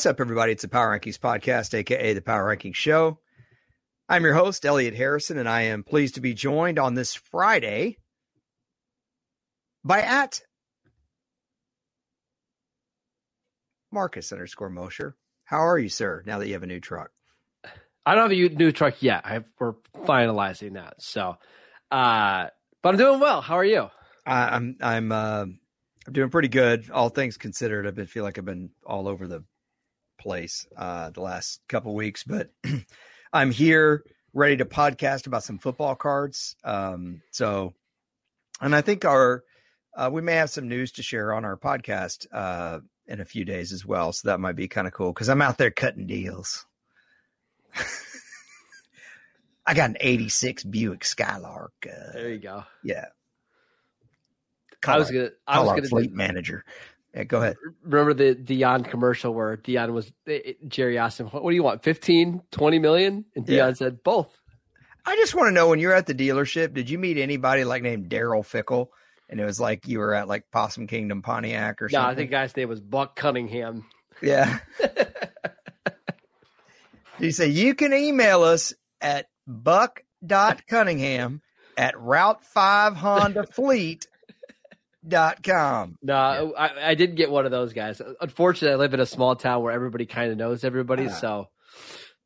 [0.00, 0.52] What's up, everybody?
[0.52, 3.18] It's the Power Rankings Podcast, aka the Power Rankings Show.
[4.08, 7.98] I'm your host, Elliot Harrison, and I am pleased to be joined on this Friday
[9.84, 10.40] by at
[13.92, 15.16] Marcus underscore Mosher.
[15.44, 17.10] How are you, sir, now that you have a new truck?
[18.06, 19.26] I don't have a new truck yet.
[19.26, 19.74] I, we're
[20.06, 21.02] finalizing that.
[21.02, 21.36] So,
[21.90, 22.46] uh,
[22.82, 23.42] but I'm doing well.
[23.42, 23.90] How are you?
[24.24, 27.86] I, I'm I'm uh, I'm doing pretty good, all things considered.
[27.86, 29.44] I've been feel like I've been all over the
[30.20, 32.50] place uh, the last couple weeks, but
[33.32, 36.54] I'm here ready to podcast about some football cards.
[36.62, 37.74] Um, so,
[38.60, 39.42] and I think our
[39.96, 43.44] uh, we may have some news to share on our podcast uh, in a few
[43.44, 44.12] days as well.
[44.12, 46.64] So that might be kind of cool because I'm out there cutting deals.
[49.66, 51.72] I got an 86 Buick Skylark.
[51.86, 52.64] Uh, there you go.
[52.82, 53.06] Yeah.
[54.80, 55.30] Call I was gonna.
[55.46, 56.64] I was gonna fleet manager.
[57.14, 57.56] Yeah, go ahead.
[57.82, 61.62] Remember the Deion commercial where Deion was eh, eh, Jerry asked him, "What do you
[61.62, 61.82] want?
[61.82, 63.24] 15, 20 million?
[63.34, 63.72] And Deion yeah.
[63.72, 64.36] said, "Both."
[65.04, 67.82] I just want to know when you're at the dealership, did you meet anybody like
[67.82, 68.92] named Daryl Fickle?
[69.28, 72.04] And it was like you were at like Possum Kingdom Pontiac or something.
[72.04, 73.84] No, I think guy's name was Buck Cunningham.
[74.22, 74.60] Yeah.
[77.18, 81.42] you say you can email us at buck.cunningham
[81.76, 84.06] at route5hondafleet
[85.42, 85.98] com.
[86.02, 86.62] No, yeah.
[86.62, 88.00] I, I did get one of those guys.
[88.20, 91.48] Unfortunately, I live in a small town where everybody kind of knows everybody, uh, so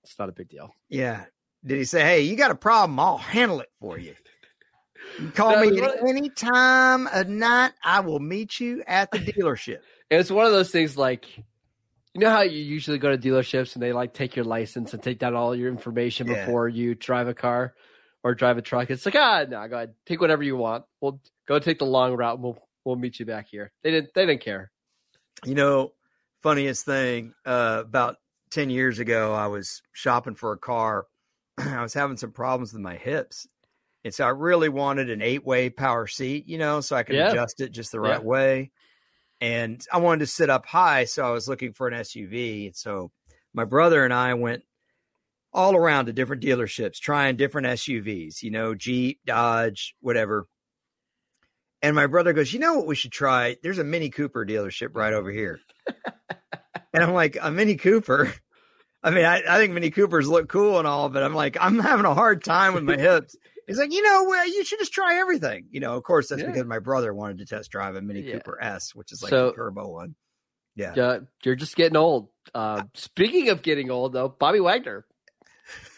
[0.02, 0.74] it's not a big deal.
[0.88, 1.24] Yeah.
[1.64, 2.98] Did he say, "Hey, you got a problem?
[2.98, 4.14] I'll handle it for you"?
[5.20, 7.72] You call no, me at any time of night.
[7.82, 9.78] I will meet you at the dealership.
[10.10, 11.26] It's one of those things like
[12.14, 15.02] you know how you usually go to dealerships and they like take your license and
[15.02, 16.44] take down all your information yeah.
[16.44, 17.74] before you drive a car
[18.22, 18.90] or drive a truck.
[18.90, 20.84] It's like, ah, no, go ahead, take whatever you want.
[21.00, 22.38] We'll go take the long route.
[22.38, 23.72] we'll we'll meet you back here.
[23.82, 24.70] They didn't they didn't care.
[25.44, 25.92] You know,
[26.42, 28.16] funniest thing uh, about
[28.50, 31.06] ten years ago, I was shopping for a car.
[31.58, 33.46] I was having some problems with my hips,
[34.04, 36.48] and so I really wanted an eight way power seat.
[36.48, 37.30] You know, so I could yeah.
[37.30, 38.26] adjust it just the right yeah.
[38.26, 38.70] way.
[39.40, 42.66] And I wanted to sit up high, so I was looking for an SUV.
[42.66, 43.10] And so
[43.52, 44.62] my brother and I went
[45.52, 50.46] all around to different dealerships trying different SUVs, you know, Jeep, Dodge, whatever.
[51.84, 53.58] And my brother goes, You know what we should try?
[53.62, 55.60] There's a Mini Cooper dealership right over here.
[56.94, 58.32] and I'm like, A Mini Cooper?
[59.02, 61.78] I mean, I, I, think Mini Coopers look cool and all, but I'm like, I'm
[61.78, 63.36] having a hard time with my hips.
[63.66, 65.66] He's like, you know, well, you should just try everything.
[65.70, 66.46] You know, of course, that's yeah.
[66.46, 68.36] because my brother wanted to test drive a Mini yeah.
[68.36, 70.14] Cooper S, which is like so, a turbo one.
[70.76, 70.94] Yeah.
[70.94, 72.30] Uh, you're just getting old.
[72.54, 75.04] Uh, speaking of getting old, though, Bobby Wagner.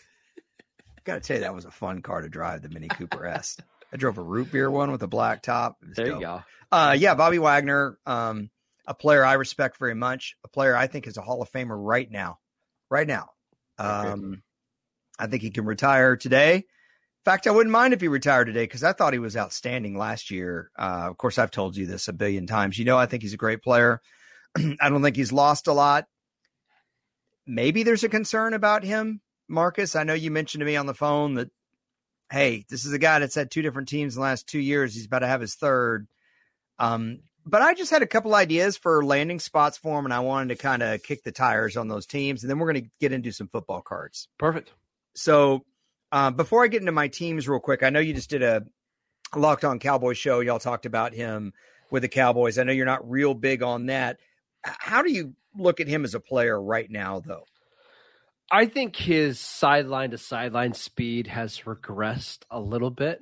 [1.04, 3.56] Got to tell you, that was a fun car to drive, the Mini Cooper S.
[3.92, 5.76] I drove a root beer one with a black top.
[5.80, 6.20] There dope.
[6.20, 6.42] you go.
[6.70, 8.50] Uh, yeah, Bobby Wagner, um,
[8.86, 11.76] a player I respect very much, a player I think is a Hall of Famer
[11.78, 12.38] right now.
[12.90, 13.30] Right now.
[13.78, 14.42] Um,
[15.18, 16.56] I think he can retire today.
[16.56, 19.98] In fact, I wouldn't mind if he retired today because I thought he was outstanding
[19.98, 20.70] last year.
[20.78, 22.78] Uh, of course, I've told you this a billion times.
[22.78, 24.00] You know, I think he's a great player.
[24.56, 26.06] I don't think he's lost a lot.
[27.46, 29.96] Maybe there's a concern about him, Marcus.
[29.96, 31.50] I know you mentioned to me on the phone that
[32.30, 34.94] hey, this is a guy that's had two different teams in the last two years.
[34.94, 36.06] He's about to have his third.
[36.78, 40.20] Um, but I just had a couple ideas for landing spots for him, and I
[40.20, 42.90] wanted to kind of kick the tires on those teams, and then we're going to
[43.00, 44.28] get into some football cards.
[44.38, 44.72] Perfect.
[45.14, 45.64] So
[46.10, 48.64] uh, before I get into my teams, real quick, I know you just did a
[49.34, 50.40] locked on Cowboy show.
[50.40, 51.52] Y'all talked about him
[51.90, 52.58] with the Cowboys.
[52.58, 54.18] I know you're not real big on that.
[54.62, 57.44] How do you look at him as a player right now, though?
[58.50, 63.20] I think his sideline to sideline speed has regressed a little bit.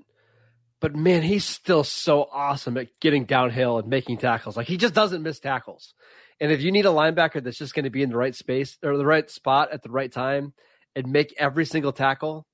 [0.80, 4.56] But man, he's still so awesome at getting downhill and making tackles.
[4.56, 5.94] Like he just doesn't miss tackles.
[6.40, 8.76] And if you need a linebacker that's just going to be in the right space
[8.82, 10.52] or the right spot at the right time
[10.94, 12.46] and make every single tackle,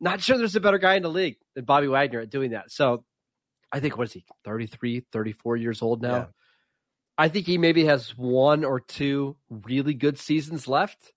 [0.00, 2.72] not sure there's a better guy in the league than Bobby Wagner at doing that.
[2.72, 3.04] So
[3.70, 6.16] I think, what is he, 33, 34 years old now?
[6.16, 6.26] Yeah.
[7.18, 11.12] I think he maybe has one or two really good seasons left.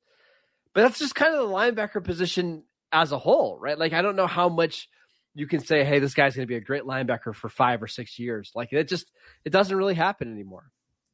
[0.73, 3.77] But that's just kind of the linebacker position as a whole, right?
[3.77, 4.89] Like I don't know how much
[5.35, 7.87] you can say, hey, this guy's going to be a great linebacker for five or
[7.87, 8.51] six years.
[8.55, 9.11] Like it just
[9.45, 10.71] it doesn't really happen anymore.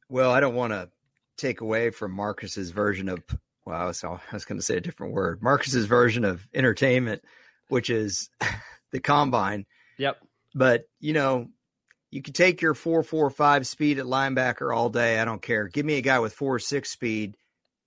[0.08, 0.90] Well, I don't want to
[1.36, 3.22] take away from Marcus's version of
[3.64, 5.42] well, I was, I was going to say a different word.
[5.42, 7.22] Marcus's version of entertainment,
[7.68, 8.30] which is
[8.92, 9.66] the combine.
[9.98, 10.18] Yep.
[10.54, 11.48] But you know,
[12.10, 15.18] you can take your four four five speed at linebacker all day.
[15.18, 15.68] I don't care.
[15.68, 17.36] Give me a guy with four six speed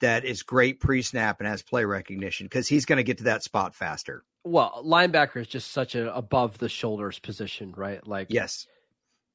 [0.02, 3.26] that is great pre snap and has play recognition because he's going to get to
[3.26, 4.24] that spot faster.
[4.44, 8.06] Well, linebacker is just such an above the shoulders position, right?
[8.06, 8.68] Like, yes,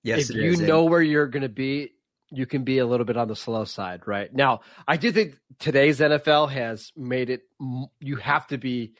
[0.03, 0.31] yes.
[0.31, 0.61] If you is.
[0.61, 1.93] know where you're going to be,
[2.31, 4.33] you can be a little bit on the slow side, right?
[4.33, 7.43] Now, I do think today's NFL has made it
[8.01, 8.95] you have to be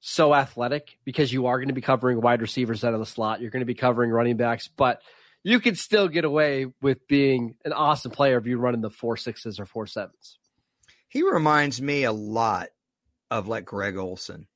[0.00, 3.40] so athletic because you are going to be covering wide receivers out of the slot.
[3.40, 5.00] You're going to be covering running backs, but
[5.42, 8.90] you can still get away with being an awesome player if you run in the
[8.90, 10.38] four sixes or four sevens.
[11.08, 12.68] He reminds me a lot
[13.30, 14.46] of like Greg Olsen.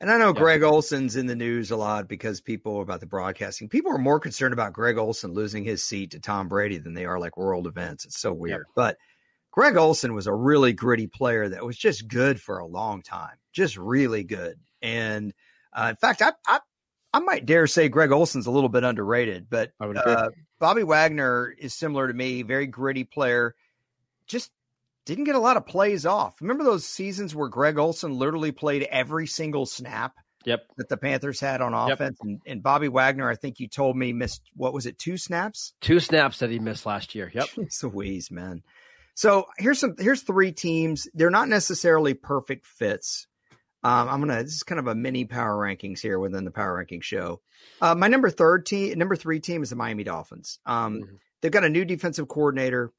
[0.00, 0.40] And I know yeah.
[0.40, 3.68] Greg Olsen's in the news a lot because people about the broadcasting.
[3.68, 7.06] People are more concerned about Greg Olsen losing his seat to Tom Brady than they
[7.06, 8.04] are like world events.
[8.04, 8.66] It's so weird.
[8.74, 8.98] But
[9.50, 13.36] Greg Olsen was a really gritty player that was just good for a long time,
[13.52, 14.58] just really good.
[14.82, 15.32] And
[15.72, 16.60] uh, in fact, I, I
[17.14, 21.72] I might dare say Greg Olsen's a little bit underrated, but uh, Bobby Wagner is
[21.72, 23.54] similar to me, very gritty player.
[24.26, 24.50] Just
[25.04, 26.40] didn't get a lot of plays off.
[26.40, 30.14] Remember those seasons where Greg Olsen literally played every single snap
[30.44, 30.66] yep.
[30.76, 32.18] that the Panthers had on offense?
[32.20, 32.28] Yep.
[32.28, 35.74] And, and, Bobby Wagner, I think you told me missed, what was it, two snaps?
[35.80, 37.30] Two snaps that he missed last year.
[37.34, 37.48] Yep.
[37.58, 38.62] It's a wheeze, man.
[39.14, 41.06] So here's some, here's three teams.
[41.14, 43.26] They're not necessarily perfect fits.
[43.84, 44.42] Um, I'm gonna.
[44.42, 47.42] This is kind of a mini power rankings here within the power ranking show.
[47.82, 50.58] Uh, my number third team, number three team is the Miami Dolphins.
[50.64, 51.14] Um, mm-hmm.
[51.42, 52.92] They've got a new defensive coordinator.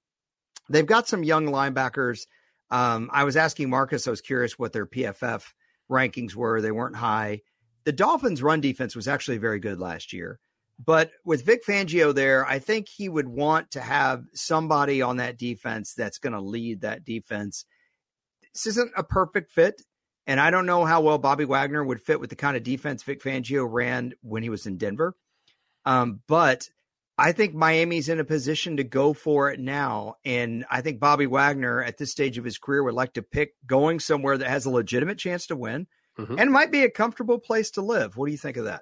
[0.69, 2.27] They've got some young linebackers.
[2.71, 5.43] Um, I was asking Marcus, I was curious what their PFF
[5.89, 6.61] rankings were.
[6.61, 7.41] They weren't high.
[7.83, 10.39] The Dolphins' run defense was actually very good last year.
[10.83, 15.37] But with Vic Fangio there, I think he would want to have somebody on that
[15.37, 17.65] defense that's going to lead that defense.
[18.53, 19.81] This isn't a perfect fit.
[20.27, 23.03] And I don't know how well Bobby Wagner would fit with the kind of defense
[23.03, 25.15] Vic Fangio ran when he was in Denver.
[25.85, 26.67] Um, but
[27.17, 30.15] I think Miami's in a position to go for it now.
[30.25, 33.53] And I think Bobby Wagner at this stage of his career would like to pick
[33.65, 35.87] going somewhere that has a legitimate chance to win
[36.19, 36.37] mm-hmm.
[36.37, 38.17] and might be a comfortable place to live.
[38.17, 38.81] What do you think of that?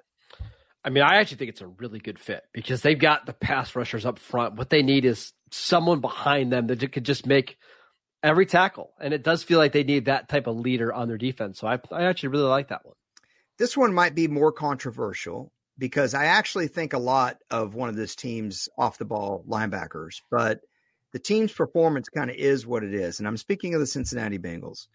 [0.84, 3.74] I mean, I actually think it's a really good fit because they've got the pass
[3.74, 4.56] rushers up front.
[4.56, 7.56] What they need is someone behind them that could just make
[8.22, 8.92] every tackle.
[9.00, 11.60] And it does feel like they need that type of leader on their defense.
[11.60, 12.96] So I, I actually really like that one.
[13.58, 17.96] This one might be more controversial because I actually think a lot of one of
[17.96, 20.60] this team's off the ball linebackers, but
[21.12, 23.18] the team's performance kind of is what it is.
[23.18, 24.86] And I'm speaking of the Cincinnati Bengals.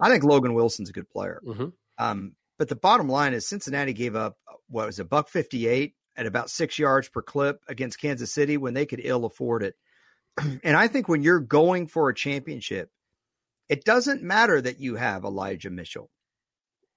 [0.00, 1.40] I think Logan Wilson's a good player.
[1.44, 1.68] Mm-hmm.
[1.98, 4.38] Um, but the bottom line is Cincinnati gave up
[4.68, 8.74] what was a buck 58 at about six yards per clip against Kansas City when
[8.74, 9.74] they could ill afford it.
[10.64, 12.90] and I think when you're going for a championship,
[13.68, 16.10] it doesn't matter that you have Elijah Mitchell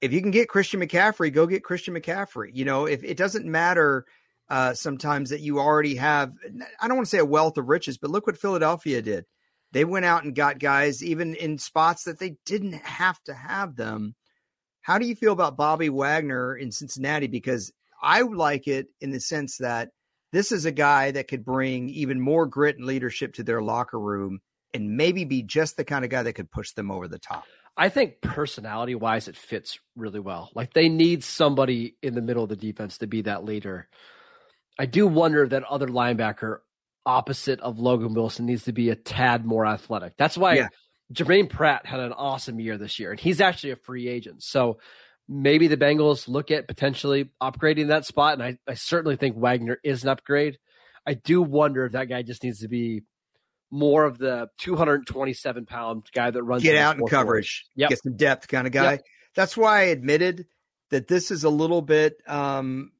[0.02, 2.50] if you can get Christian McCaffrey, go get Christian McCaffrey.
[2.54, 4.06] You know, if it doesn't matter
[4.50, 6.34] uh, sometimes that you already have,
[6.82, 9.26] I don't want to say a wealth of riches, but look what Philadelphia did.
[9.72, 13.76] They went out and got guys even in spots that they didn't have to have
[13.78, 14.16] them.
[14.82, 17.28] How do you feel about Bobby Wagner in Cincinnati?
[17.28, 17.72] Because
[18.02, 19.92] I like it in the sense that
[20.34, 24.00] this is a guy that could bring even more grit and leadership to their locker
[24.00, 24.40] room
[24.74, 27.46] and maybe be just the kind of guy that could push them over the top.
[27.78, 30.52] I think personality wise, it fits really well.
[30.54, 33.88] Like they need somebody in the middle of the defense to be that leader.
[34.78, 36.60] I do wonder if that other linebacker
[37.06, 40.14] opposite of Logan Wilson needs to be a tad more athletic.
[40.18, 40.68] That's why yeah.
[41.14, 44.44] Jermaine Pratt had an awesome year this year, and he's actually a free agent.
[44.44, 44.80] So
[45.28, 48.34] maybe the Bengals look at potentially upgrading that spot.
[48.34, 50.58] And I, I certainly think Wagner is an upgrade.
[51.06, 53.04] I do wonder if that guy just needs to be
[53.72, 57.90] more of the 227 pound guy that runs get out in coverage, yep.
[57.90, 58.92] get some depth kind of guy.
[58.92, 59.04] Yep.
[59.36, 60.46] That's why I admitted
[60.90, 62.92] that this is a little bit um,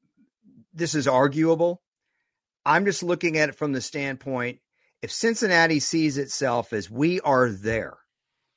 [0.72, 1.82] this is arguable.
[2.64, 4.60] I'm just looking at it from the standpoint
[5.02, 7.98] if Cincinnati sees itself as we are there,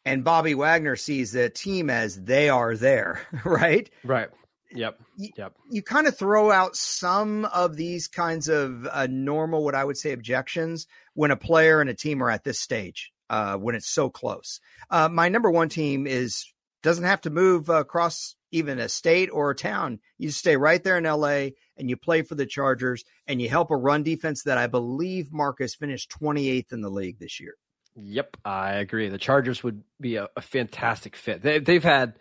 [0.06, 3.90] and Bobby Wagner sees the team as they are there, right?
[4.04, 4.30] Right.
[4.72, 5.00] Yep.
[5.18, 5.54] You, yep.
[5.70, 9.98] You kind of throw out some of these kinds of uh, normal, what I would
[9.98, 13.90] say, objections when a player and a team are at this stage, uh, when it's
[13.90, 14.60] so close.
[14.90, 16.46] Uh, my number one team is
[16.84, 20.00] doesn't have to move across even a state or a town.
[20.20, 23.72] You stay right there in LA and you play for the Chargers and you help
[23.72, 27.56] a run defense that I believe Marcus finished 28th in the league this year.
[27.96, 29.10] Yep, I agree.
[29.10, 31.42] The Chargers would be a, a fantastic fit.
[31.42, 32.16] They, they've had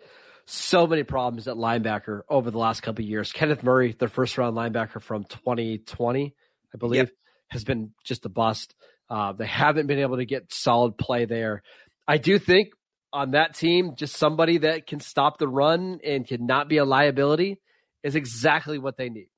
[0.47, 3.31] so many problems at linebacker over the last couple years.
[3.31, 6.35] Kenneth Murray, their first round linebacker from 2020,
[6.73, 7.09] I believe, yep.
[7.49, 8.75] has been just a bust.
[9.09, 11.63] Uh, they haven't been able to get solid play there.
[12.07, 12.69] I do think
[13.11, 16.85] on that team, just somebody that can stop the run and can not be a
[16.85, 17.59] liability
[18.03, 19.29] is exactly what they need.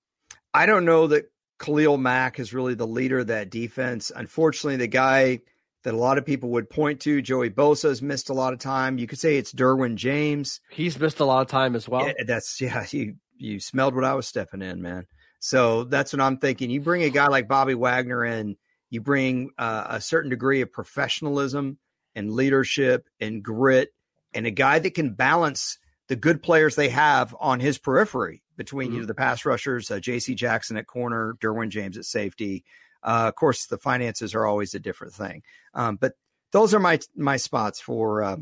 [0.53, 4.11] I don't know that Khalil Mack is really the leader of that defense.
[4.13, 5.41] Unfortunately, the guy
[5.87, 7.21] that a lot of people would point to.
[7.21, 8.97] Joey Bosa has missed a lot of time.
[8.97, 10.59] You could say it's Derwin James.
[10.69, 12.05] He's missed a lot of time as well.
[12.05, 12.85] Yeah, that's yeah.
[12.91, 15.05] You you smelled what I was stepping in, man.
[15.39, 16.69] So that's what I'm thinking.
[16.69, 18.57] You bring a guy like Bobby Wagner in,
[18.89, 21.77] You bring uh, a certain degree of professionalism
[22.15, 23.93] and leadership and grit,
[24.33, 25.79] and a guy that can balance
[26.09, 28.95] the good players they have on his periphery between mm-hmm.
[28.95, 30.35] you know the pass rushers, uh, J.C.
[30.35, 32.65] Jackson at corner, Derwin James at safety.
[33.07, 35.41] Uh, of course, the finances are always a different thing,
[35.73, 36.13] um, but
[36.51, 38.37] those are my my spots for uh,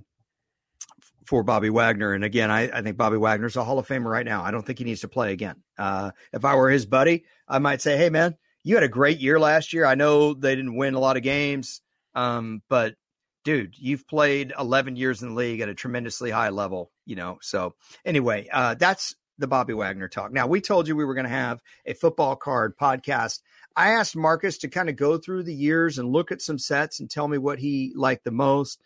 [1.25, 2.13] for Bobby Wagner.
[2.13, 4.43] And again, I, I, think Bobby Wagner's a Hall of Famer right now.
[4.43, 5.55] I don't think he needs to play again.
[5.77, 9.19] Uh, if I were his buddy, I might say, "Hey, man, you had a great
[9.19, 9.85] year last year.
[9.85, 11.81] I know they didn't win a lot of games,
[12.15, 12.95] um, but
[13.43, 17.37] dude, you've played 11 years in the league at a tremendously high level, you know.
[17.41, 20.33] So anyway, uh, that's the Bobby Wagner talk.
[20.33, 23.41] Now we told you we were going to have a football card podcast.
[23.75, 26.99] I asked Marcus to kind of go through the years and look at some sets
[26.99, 28.81] and tell me what he liked the most.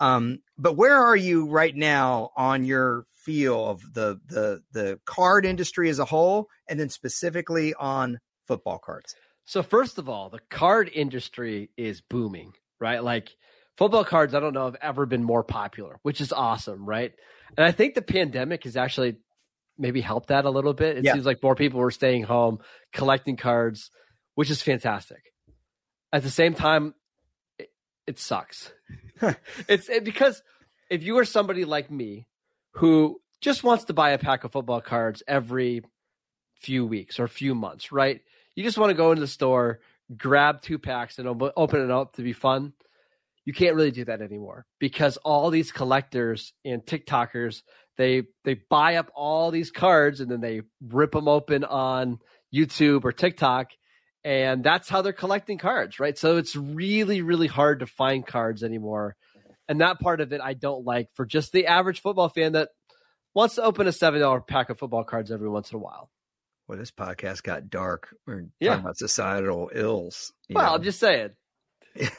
[0.00, 5.44] Um, but where are you right now on your feel of the the the card
[5.44, 9.16] industry as a whole, and then specifically on football cards?
[9.44, 13.02] So first of all, the card industry is booming, right?
[13.02, 13.30] Like
[13.76, 17.12] football cards, I don't know have ever been more popular, which is awesome, right?
[17.56, 19.16] And I think the pandemic has actually
[19.78, 20.98] maybe helped that a little bit.
[20.98, 21.14] It yeah.
[21.14, 22.58] seems like more people were staying home,
[22.92, 23.90] collecting cards,
[24.38, 25.32] which is fantastic.
[26.12, 26.94] At the same time,
[27.58, 27.70] it,
[28.06, 28.72] it sucks.
[29.68, 30.44] it's it, because
[30.88, 32.28] if you are somebody like me
[32.74, 35.82] who just wants to buy a pack of football cards every
[36.60, 38.20] few weeks or few months, right?
[38.54, 39.80] You just want to go into the store,
[40.16, 42.74] grab two packs, and open it up to be fun.
[43.44, 47.62] You can't really do that anymore because all these collectors and TikTokers
[47.96, 52.20] they they buy up all these cards and then they rip them open on
[52.54, 53.72] YouTube or TikTok,
[54.24, 56.16] and that's how they're collecting cards, right?
[56.18, 59.52] So it's really really hard to find cards anymore, mm-hmm.
[59.68, 62.70] and that part of it I don't like for just the average football fan that
[63.34, 66.10] wants to open a seven dollar pack of football cards every once in a while.
[66.66, 68.14] Well, this podcast got dark.
[68.26, 68.70] We're yeah.
[68.70, 70.32] talking about societal ills.
[70.50, 70.74] Well, know.
[70.74, 71.30] I'm just saying.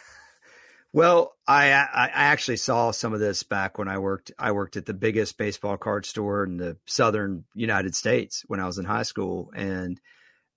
[0.93, 4.31] well, I I actually saw some of this back when I worked.
[4.39, 8.65] I worked at the biggest baseball card store in the southern United States when I
[8.65, 9.99] was in high school, and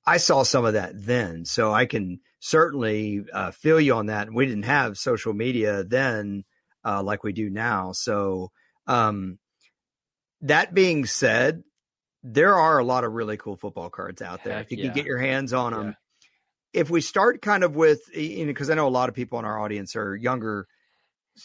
[0.06, 1.44] I saw some of that then.
[1.44, 4.26] So I can certainly uh, feel you on that.
[4.26, 6.44] And we didn't have social media then
[6.84, 7.92] uh, like we do now.
[7.92, 8.50] So
[8.86, 9.38] um,
[10.40, 11.62] that being said,
[12.22, 14.60] there are a lot of really cool football cards out there.
[14.60, 14.84] If you yeah.
[14.84, 15.86] can get your hands on them.
[15.86, 15.92] Yeah.
[16.80, 19.38] If we start kind of with, you know, because I know a lot of people
[19.38, 20.66] in our audience are younger,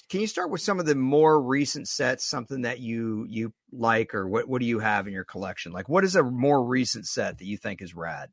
[0.10, 4.14] can you start with some of the more recent sets, something that you you like,
[4.14, 5.74] or what what do you have in your collection?
[5.74, 8.30] Like, what is a more recent set that you think is rad?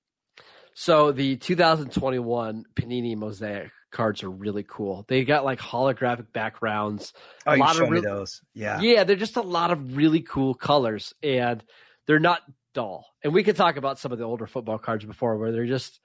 [0.75, 5.05] So the 2021 Panini Mosaic cards are really cool.
[5.09, 7.13] They got like holographic backgrounds.
[7.47, 8.43] Oh, a lot of really, those.
[8.53, 8.81] Yeah.
[8.81, 11.63] Yeah, they're just a lot of really cool colors and
[12.07, 12.43] they're not
[12.75, 13.07] dull.
[13.23, 16.01] And we could talk about some of the older football cards before where they're just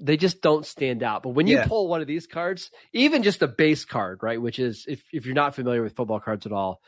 [0.00, 1.22] they just don't stand out.
[1.22, 1.66] But when you yeah.
[1.66, 5.24] pull one of these cards, even just a base card, right, which is if if
[5.24, 6.80] you're not familiar with football cards at all,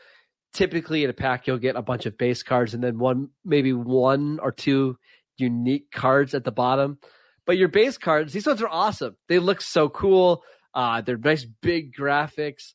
[0.52, 3.72] typically in a pack you'll get a bunch of base cards and then one maybe
[3.72, 4.96] one or two
[5.36, 6.98] unique cards at the bottom.
[7.46, 9.16] But your base cards, these ones are awesome.
[9.28, 10.42] They look so cool.
[10.72, 12.72] Uh, they're nice big graphics.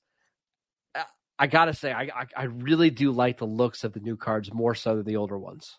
[1.42, 4.54] I gotta say, I, I, I really do like the looks of the new cards
[4.54, 5.78] more so than the older ones.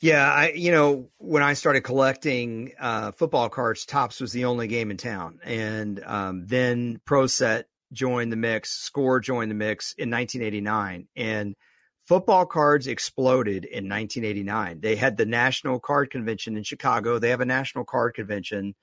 [0.00, 4.66] Yeah, I you know when I started collecting uh, football cards, Topps was the only
[4.66, 9.94] game in town, and um, then Pro Set joined the mix, Score joined the mix
[9.96, 11.54] in 1989, and
[12.04, 14.80] football cards exploded in 1989.
[14.80, 17.18] They had the National Card Convention in Chicago.
[17.18, 18.74] They have a National Card Convention.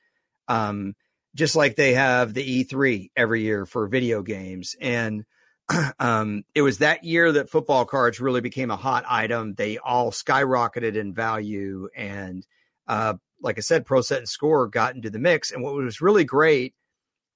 [0.48, 0.96] Um,
[1.36, 4.76] just like they have the E3 every year for video games.
[4.82, 5.24] And
[6.00, 9.54] um, it was that year that football cards really became a hot item.
[9.54, 12.46] They all skyrocketed in value, and
[12.88, 15.52] uh, like I said, Pro Set and Score got into the mix.
[15.52, 16.74] And what was really great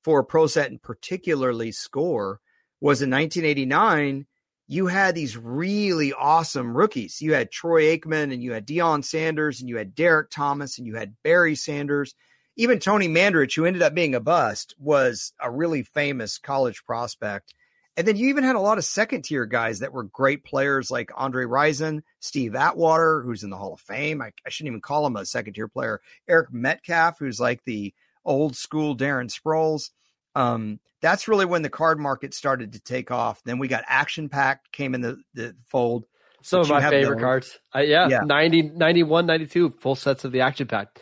[0.04, 2.40] for Pro Set and particularly Score
[2.82, 4.26] was in 1989
[4.68, 7.22] you had these really awesome rookies.
[7.22, 10.88] You had Troy Aikman and you had Deion Sanders and you had Derrick Thomas and
[10.88, 12.16] you had Barry Sanders.
[12.58, 17.54] Even Tony Mandarich, who ended up being a bust, was a really famous college prospect.
[17.98, 20.90] And then you even had a lot of second tier guys that were great players
[20.90, 24.22] like Andre Rison, Steve Atwater, who's in the Hall of Fame.
[24.22, 26.02] I, I shouldn't even call him a second tier player.
[26.28, 27.94] Eric Metcalf, who's like the
[28.26, 29.92] old school Darren Sproles.
[30.36, 33.42] Um, that's really when the card market started to take off.
[33.44, 36.06] Then we got Action Pack came in the, the fold.
[36.42, 37.58] Some of my favorite cards.
[37.76, 41.00] Uh, yeah, yeah, 90, 91, 92, full sets of the Action Pack.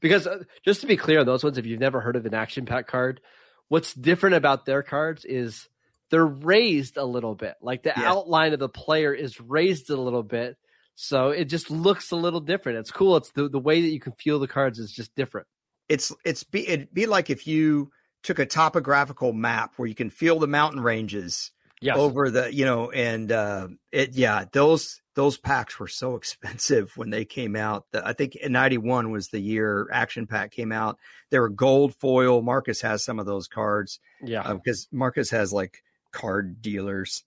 [0.00, 2.34] Because uh, just to be clear on those ones, if you've never heard of an
[2.34, 3.20] Action Pack card,
[3.68, 5.68] what's different about their cards is–
[6.12, 7.54] they're raised a little bit.
[7.62, 8.12] Like the yeah.
[8.12, 10.58] outline of the player is raised a little bit.
[10.94, 12.78] So it just looks a little different.
[12.78, 13.16] It's cool.
[13.16, 15.46] It's the, the way that you can feel the cards is just different.
[15.88, 17.90] it's it's be it'd be like if you
[18.22, 21.50] took a topographical map where you can feel the mountain ranges
[21.80, 21.96] Yes.
[21.96, 27.10] over the you know and uh it yeah those those packs were so expensive when
[27.10, 30.96] they came out i think 91 was the year action pack came out
[31.30, 34.52] they were gold foil marcus has some of those cards yeah.
[34.52, 37.24] because marcus has like card dealers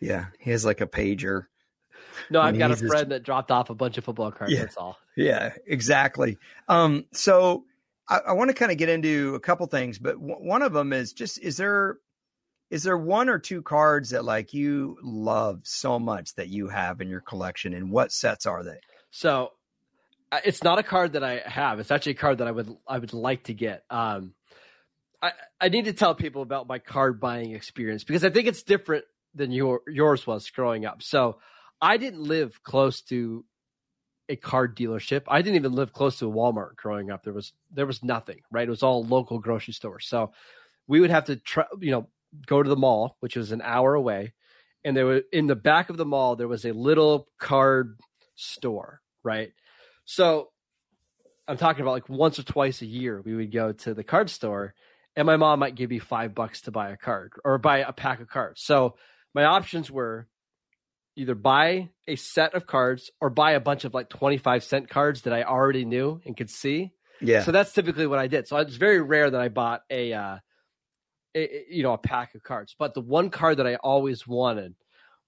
[0.00, 1.44] yeah he has like a pager
[2.30, 4.52] no, I've got a he's just- friend that dropped off a bunch of football cards.
[4.52, 4.60] Yeah.
[4.60, 4.98] That's all.
[5.16, 6.38] Yeah, exactly.
[6.68, 7.64] Um, so
[8.08, 10.72] I, I want to kind of get into a couple things, but w- one of
[10.72, 11.98] them is just is there
[12.70, 17.00] is there one or two cards that like you love so much that you have
[17.00, 18.78] in your collection, and what sets are they?
[19.10, 19.52] So
[20.44, 21.78] it's not a card that I have.
[21.78, 23.84] It's actually a card that I would I would like to get.
[23.90, 24.34] Um,
[25.22, 28.62] I I need to tell people about my card buying experience because I think it's
[28.62, 31.02] different than your yours was growing up.
[31.02, 31.38] So
[31.80, 33.44] I didn't live close to
[34.28, 35.22] a card dealership.
[35.28, 37.24] I didn't even live close to a Walmart growing up.
[37.24, 38.66] There was there was nothing, right?
[38.66, 40.06] It was all local grocery stores.
[40.06, 40.32] So
[40.86, 42.08] we would have to try, you know,
[42.46, 44.32] go to the mall, which was an hour away,
[44.84, 47.98] and there was in the back of the mall there was a little card
[48.34, 49.52] store, right?
[50.04, 50.50] So
[51.46, 54.30] I'm talking about like once or twice a year we would go to the card
[54.30, 54.74] store
[55.16, 57.92] and my mom might give me 5 bucks to buy a card or buy a
[57.92, 58.62] pack of cards.
[58.62, 58.96] So
[59.34, 60.26] my options were
[61.16, 65.22] either buy a set of cards or buy a bunch of like 25 cent cards
[65.22, 66.92] that I already knew and could see.
[67.20, 68.48] Yeah, So that's typically what I did.
[68.48, 70.36] So it's very rare that I bought a, uh,
[71.34, 72.74] a, you know, a pack of cards.
[72.78, 74.74] But the one card that I always wanted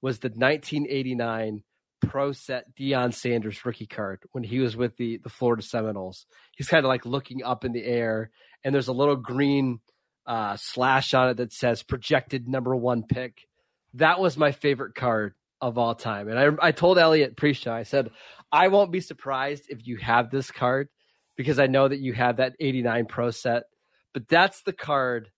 [0.02, 1.62] was the 1989
[2.00, 6.26] Pro Set Deion Sanders rookie card when he was with the the Florida Seminoles.
[6.56, 8.30] He's kind of like looking up in the air,
[8.62, 9.80] and there's a little green
[10.26, 13.46] uh, slash on it that says projected number one pick.
[13.94, 16.28] That was my favorite card of all time.
[16.28, 18.10] And I, I told Elliot pre-show, I said,
[18.52, 20.88] I won't be surprised if you have this card
[21.36, 23.64] because I know that you have that 89 Pro set.
[24.12, 25.30] But that's the card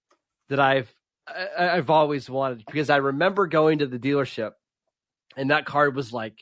[0.48, 0.92] that I've
[1.28, 4.52] I, I've always wanted because I remember going to the dealership
[5.36, 6.38] and that card was like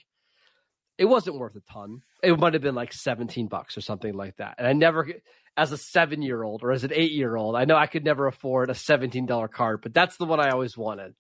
[0.99, 2.03] it wasn't worth a ton.
[2.23, 4.55] It might have been like 17 bucks or something like that.
[4.59, 5.09] And I never
[5.57, 9.51] as a 7-year-old or as an 8-year-old, I know I could never afford a $17
[9.51, 11.15] card, but that's the one I always wanted.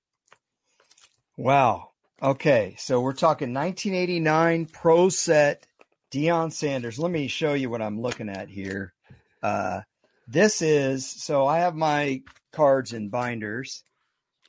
[1.36, 1.90] Wow.
[2.22, 5.66] Okay, so we're talking 1989 Pro Set
[6.10, 6.98] Deion Sanders.
[6.98, 8.94] Let me show you what I'm looking at here.
[9.42, 9.82] Uh,
[10.26, 13.82] this is so I have my cards in binders,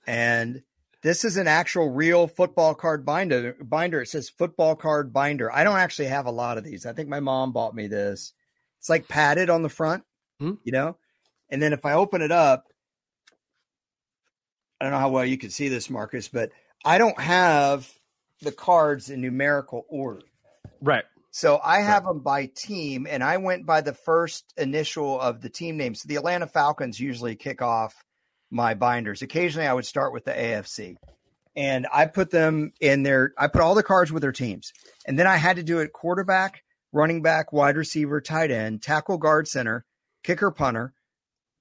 [0.07, 0.63] and
[1.03, 3.57] this is an actual real football card binder.
[3.61, 4.01] Binder.
[4.01, 5.51] It says football card binder.
[5.53, 6.85] I don't actually have a lot of these.
[6.85, 8.31] I think my mom bought me this.
[8.79, 10.03] It's like padded on the front,
[10.39, 10.53] Hmm.
[10.63, 10.97] you know,
[11.49, 12.63] and then if I open it up,
[14.79, 16.51] I don't know how well you can see this, Marcus, but
[16.85, 17.91] I don't have
[18.41, 20.21] the cards in numerical order.
[20.81, 21.05] Right.
[21.31, 25.49] So I have them by team, and I went by the first initial of the
[25.49, 26.01] team names.
[26.01, 27.93] So the Atlanta Falcons usually kick off
[28.49, 29.21] my binders.
[29.21, 30.95] Occasionally, I would start with the AFC,
[31.55, 33.33] and I put them in there.
[33.37, 34.71] I put all the cards with their teams,
[35.05, 39.17] and then I had to do it quarterback, running back, wide receiver, tight end, tackle,
[39.17, 39.85] guard, center,
[40.23, 40.93] kicker, punter,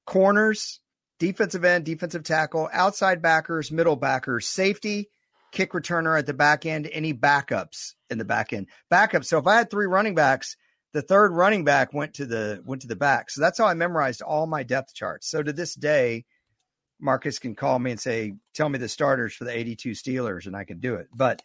[0.07, 0.81] corners,
[1.19, 5.11] defensive end, defensive tackle, outside backers, middle backers, safety,
[5.53, 8.69] kick returner at the back end, any backups in the back end.
[8.91, 9.27] Backups.
[9.27, 10.57] So if I had three running backs,
[10.93, 13.31] the third running back went to the went to the back.
[13.31, 15.29] So that's how I memorized all my depth charts.
[15.29, 16.25] So to this day,
[16.99, 20.57] Marcus can call me and say, "Tell me the starters for the 82 Steelers," and
[20.57, 21.09] I can do it.
[21.15, 21.43] But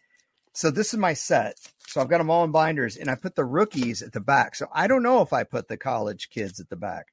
[0.54, 1.58] so this is my set.
[1.88, 4.56] So I've got them all in binders, and I put the rookies at the back.
[4.56, 7.08] So I don't know if I put the college kids at the back.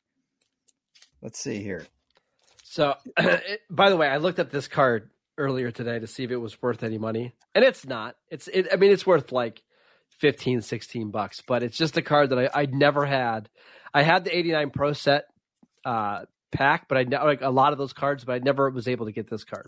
[1.21, 1.87] Let's see here.
[2.70, 2.94] So,
[3.70, 6.61] by the way, I looked up this card earlier today to see if it was
[6.61, 8.16] worth any money, and it's not.
[8.31, 8.68] It's it.
[8.72, 9.62] I mean, it's worth like
[10.20, 13.48] 15, 16 bucks, but it's just a card that I I never had.
[13.94, 15.24] I had the 89 Pro set
[15.85, 19.07] uh pack, but I like a lot of those cards, but I never was able
[19.07, 19.66] to get this card.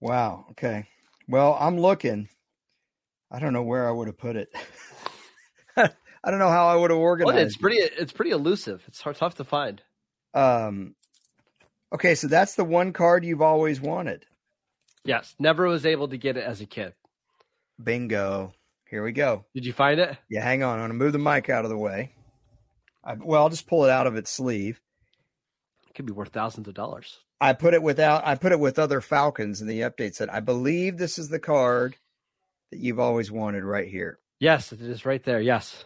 [0.00, 0.46] Wow.
[0.52, 0.86] Okay.
[1.28, 2.28] Well, I'm looking.
[3.30, 4.50] I don't know where I would have put it.
[5.76, 7.46] I don't know how I would have Well, organized.
[7.46, 7.78] it's pretty.
[7.78, 8.84] It's pretty elusive.
[8.86, 9.82] It's hard, tough to find.
[10.34, 10.94] Um,
[11.92, 14.26] okay, so that's the one card you've always wanted.
[15.04, 16.94] Yes, never was able to get it as a kid.
[17.82, 18.52] Bingo.
[18.88, 19.46] Here we go.
[19.54, 20.16] Did you find it?
[20.28, 20.74] Yeah, hang on.
[20.74, 22.12] I'm going to move the mic out of the way.
[23.02, 24.80] I, well, I'll just pull it out of its sleeve.
[25.88, 27.18] It could be worth thousands of dollars.
[27.40, 28.24] I put it without.
[28.26, 31.40] I put it with other Falcons, and the update said, "I believe this is the
[31.40, 31.96] card
[32.70, 35.40] that you've always wanted right here." Yes, it is right there.
[35.40, 35.84] Yes.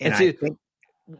[0.00, 0.58] And, And I see- think,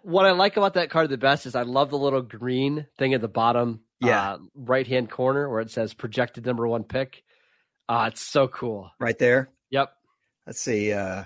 [0.02, 3.14] what I like about that card the best is I love the little green thing
[3.14, 4.32] at the bottom, Yeah.
[4.32, 7.22] uh, right hand corner where it says projected number one pick.
[7.88, 8.90] Uh, it's so cool.
[8.98, 9.50] right there.
[9.70, 9.92] Yep.
[10.46, 10.92] Let's see.
[10.92, 11.24] Uh,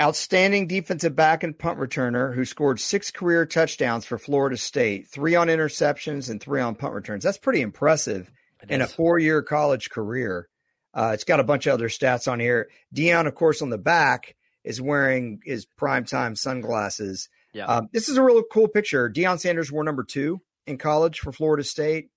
[0.00, 5.34] outstanding defensive back and punt returner who scored six career touchdowns for Florida State, three
[5.34, 7.24] on interceptions and three on punt returns.
[7.24, 8.30] That's pretty impressive
[8.62, 10.48] It in a four year college career.
[10.94, 12.68] Uh, it's got a bunch of other stats on here.
[12.94, 17.28] Deion, of course, on the back is wearing his primetime sunglasses.
[17.52, 17.66] Yeah.
[17.66, 19.10] Um, this is a real cool picture.
[19.10, 22.10] Deion Sanders wore number two in college for Florida State.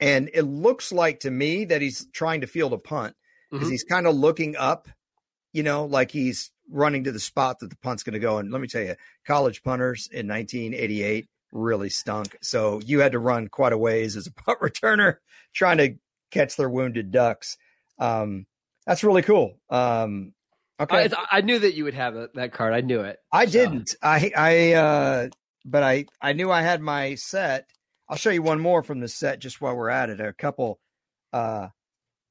[0.00, 3.14] And it looks like to me that he's trying to field a punt
[3.50, 3.72] because Mhm.
[3.72, 4.88] he's kind of looking up,
[5.52, 8.38] you know, like he's running to the spot that the punt's going to go.
[8.38, 12.36] And let me tell you, college punters in 1988 really stunk.
[12.40, 15.16] So you had to run quite a ways as a punt returner
[15.54, 15.94] trying to
[16.30, 17.58] catch their wounded ducks.
[17.98, 18.46] Um,
[18.86, 19.60] that's really cool.
[19.68, 20.32] Um,
[20.80, 21.08] okay.
[21.14, 22.72] I, I knew that you would have that, that card.
[22.72, 23.18] I knew it.
[23.30, 23.94] I So- didn't.
[24.02, 25.28] I I uh
[25.64, 27.68] but I I knew I had my set.
[28.08, 30.20] I'll show you one more from the set just while we're at it.
[30.20, 30.80] A couple
[31.32, 31.68] uh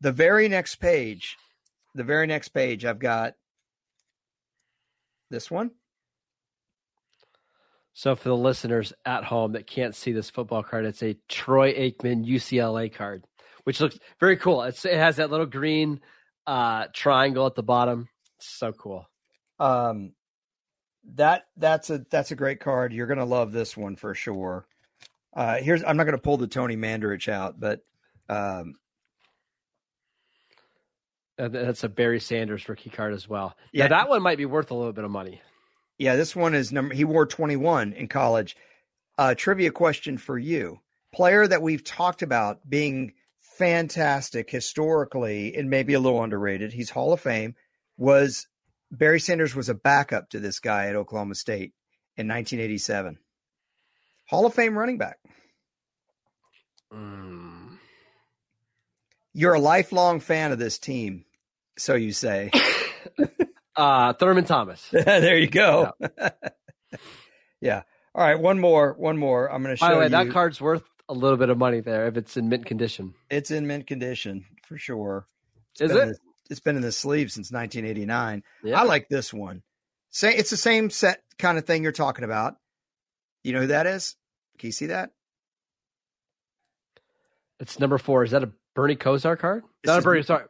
[0.01, 1.37] the very next page,
[1.95, 3.33] the very next page I've got
[5.29, 5.71] this one.
[7.93, 11.73] So for the listeners at home that can't see this football card, it's a Troy
[11.73, 13.25] Aikman UCLA card,
[13.63, 14.63] which looks very cool.
[14.63, 15.99] It's, it has that little green
[16.47, 18.07] uh, triangle at the bottom.
[18.37, 19.05] It's so cool.
[19.59, 20.13] Um
[21.15, 22.93] that that's a that's a great card.
[22.93, 24.65] You're gonna love this one for sure.
[25.33, 27.81] Uh here's I'm not gonna pull the Tony Mandarich out, but
[28.29, 28.75] um
[31.37, 33.55] And that's a Barry Sanders rookie card as well.
[33.73, 33.85] Yeah.
[33.85, 35.41] Yeah, that one might be worth a little bit of money.
[35.97, 36.93] Yeah, this one is number.
[36.93, 38.55] He wore 21 in college.
[39.17, 40.79] Uh, trivia question for you:
[41.13, 46.73] player that we've talked about being fantastic historically and maybe a little underrated.
[46.73, 47.55] He's Hall of Fame.
[47.97, 48.47] Was
[48.91, 51.73] Barry Sanders was a backup to this guy at Oklahoma State
[52.17, 53.17] in 1987.
[54.27, 55.17] Hall of Fame running back.
[56.93, 57.77] Mm.
[59.33, 61.25] You're a lifelong fan of this team,
[61.77, 62.51] so you say.
[63.73, 64.85] Uh, Thurman Thomas.
[64.91, 65.93] there you go.
[67.61, 67.83] yeah.
[68.13, 68.39] All right.
[68.39, 68.93] One more.
[68.93, 69.51] One more.
[69.51, 70.09] I'm going to show By the way, you.
[70.09, 73.13] that card's worth a little bit of money there if it's in mint condition.
[73.29, 75.25] It's in mint condition for sure.
[75.79, 76.17] It's Is it?
[76.51, 78.43] It's been in the sleeve since 1989.
[78.63, 78.79] Yeah.
[78.79, 79.63] I like this one.
[80.09, 82.55] Say it's the same set kind of thing you're talking about.
[83.43, 84.17] You know who that is?
[84.59, 85.11] Can you see that?
[87.61, 88.25] It's number four.
[88.25, 89.63] Is that a Bernie Kosar card?
[89.81, 90.23] This Not a Bernie.
[90.23, 90.45] Sorry.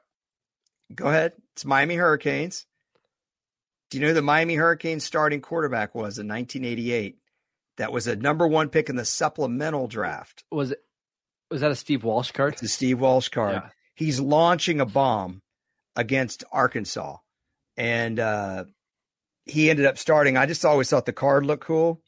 [0.94, 1.34] Go ahead.
[1.54, 2.66] It's Miami Hurricanes.
[3.92, 7.18] Do you know who the Miami Hurricanes starting quarterback was in 1988?
[7.78, 10.44] That was a number one pick in the supplemental draft.
[10.52, 10.80] Was it?
[11.52, 12.54] Was that a Steve Walsh card?
[12.54, 13.56] It's the Steve Walsh card.
[13.56, 13.70] Yeah.
[13.94, 15.42] He's launching a bomb
[15.96, 17.18] against Arkansas.
[17.78, 18.66] And uh,
[19.46, 20.38] he ended up starting.
[20.38, 22.02] I just always thought the card looked cool.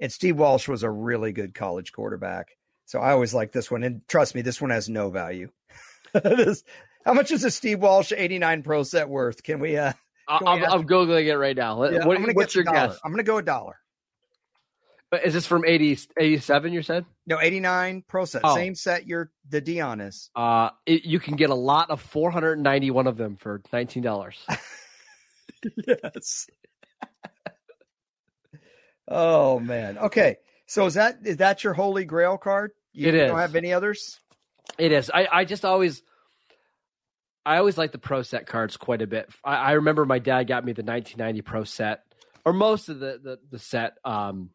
[0.00, 2.48] And Steve Walsh was a really good college quarterback.
[2.86, 3.82] So I always like this one.
[3.84, 5.50] And trust me, this one has no value.
[6.12, 6.62] This-
[7.04, 9.42] how much is a Steve Walsh 89 Pro set worth?
[9.42, 9.92] Can we uh
[10.28, 11.82] Can we I'm, ask- I'm googling it right now.
[11.84, 12.88] Yeah, what- I'm gonna what's your dollar.
[12.88, 12.98] guess?
[13.04, 13.76] I'm gonna go a dollar.
[15.10, 17.04] But Is this from 80, 87, You said.
[17.26, 18.42] No, 89 Pro set.
[18.44, 18.54] Oh.
[18.54, 20.30] Same set you're the Deion is.
[20.36, 24.36] Uh, it, you can get a lot of 491 of them for nineteen dollars.
[25.86, 26.46] yes.
[29.08, 29.98] oh man.
[29.98, 30.36] Okay.
[30.66, 32.72] So is that is that your holy grail card?
[32.92, 33.40] You It don't is.
[33.40, 34.20] have any others?
[34.78, 35.10] It is.
[35.12, 36.02] I, I just always,
[37.44, 39.28] I always like the pro set cards quite a bit.
[39.44, 42.02] I, I remember my dad got me the 1990 pro set,
[42.44, 44.50] or most of the the, the set, um,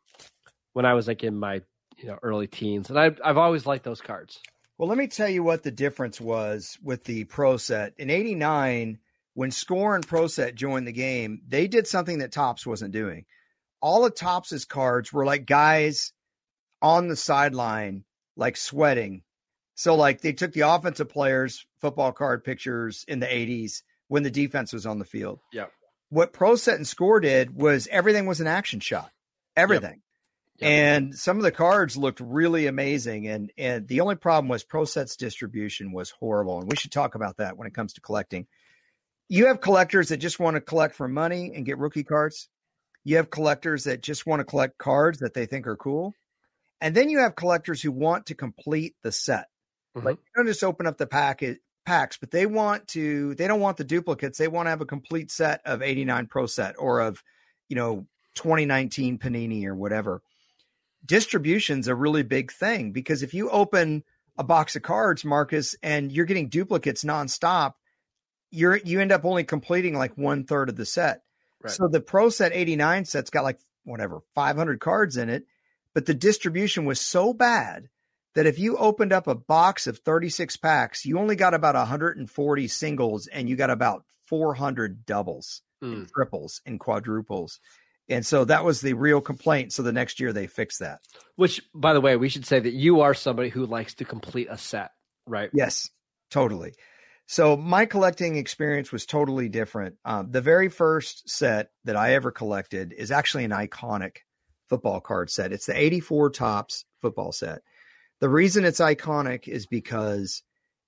[0.73, 1.62] when I was like in my
[2.02, 4.40] you know early teens, and I I've always liked those cards.
[4.78, 7.94] Well, let me tell you what the difference was with the Pro Set.
[7.98, 9.00] In 89,
[9.34, 13.26] when Score and Pro Set joined the game, they did something that Topps wasn't doing.
[13.82, 16.14] All of Topps's cards were like guys
[16.82, 18.06] on the sideline,
[18.38, 19.24] like sweating.
[19.76, 24.32] So, like, they took the offensive players' football card pictures in the 80s when the
[24.32, 25.40] defense was on the field.
[25.54, 25.68] Yeah.
[26.10, 29.12] What Pro Set and Score did was everything was an action shot.
[29.56, 29.90] Everything.
[29.90, 30.00] Yep.
[30.62, 33.28] And some of the cards looked really amazing.
[33.28, 36.60] And and the only problem was ProSet's distribution was horrible.
[36.60, 38.48] And we should talk about that when it comes to collecting.
[39.28, 42.50] You have collectors that just want to collect for money and get rookie cards.
[43.04, 46.13] You have collectors that just want to collect cards that they think are cool.
[46.82, 49.48] And then you have collectors who want to complete the set.
[49.95, 50.04] Mhm.
[50.04, 53.78] Like don't just open up the packet packs, but they want to they don't want
[53.78, 54.38] the duplicates.
[54.38, 57.24] They want to have a complete set of 89 Pro set or of,
[57.67, 60.22] you know, 2019 Panini or whatever
[61.06, 64.04] distribution's a really big thing because if you open
[64.38, 67.74] a box of cards, Marcus, and you're getting duplicates nonstop,
[68.52, 71.24] you're you end up only completing like one third of the set.
[71.62, 71.72] Right.
[71.72, 75.46] So the Pro Set 89 set's got like whatever 500 cards in it,
[75.94, 77.90] but the distribution was so bad
[78.36, 82.68] that if you opened up a box of 36 packs, you only got about 140
[82.68, 86.04] singles and you got about 400 doubles in hmm.
[86.14, 87.60] triples and quadruples.
[88.10, 89.72] And so that was the real complaint.
[89.74, 91.00] So the next year they fixed that.
[91.36, 94.48] Which, by the way, we should say that you are somebody who likes to complete
[94.50, 94.91] a set,
[95.26, 95.50] right?
[95.54, 95.89] Yes,
[96.32, 96.74] totally.
[97.28, 99.98] So my collecting experience was totally different.
[100.04, 104.17] Um, the very first set that I ever collected is actually an iconic
[104.67, 105.52] football card set.
[105.52, 107.62] It's the 84 Topps football set.
[108.19, 110.41] The reason it's iconic is because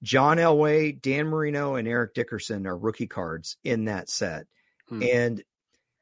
[0.03, 4.47] John Elway, Dan Marino, and Eric Dickerson are rookie cards in that set.
[4.89, 5.03] Hmm.
[5.03, 5.43] And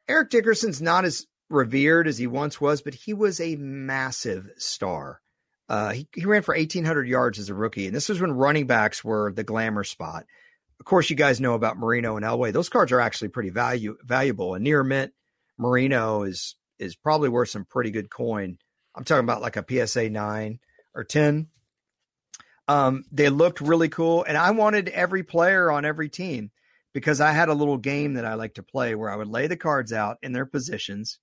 [0.10, 5.22] Eric Dickerson's not as revered as he once was, but he was a massive star.
[5.69, 8.65] Uh, he, he ran for 1,800 yards as a rookie, and this was when running
[8.65, 10.26] backs were the glamour spot.
[10.80, 12.52] Of course, you guys know about Marino and Elway.
[12.52, 14.56] Those cards are actually pretty value valuable.
[14.56, 15.13] A near mint
[15.58, 18.58] Marino is is probably worth some pretty good coin.
[18.95, 20.60] I'm talking about like a PSA nine
[20.95, 21.50] or ten.
[22.67, 26.50] Um, they looked really cool, and I wanted every player on every team
[26.93, 29.47] because I had a little game that I like to play where I would lay
[29.47, 31.19] the cards out in their positions.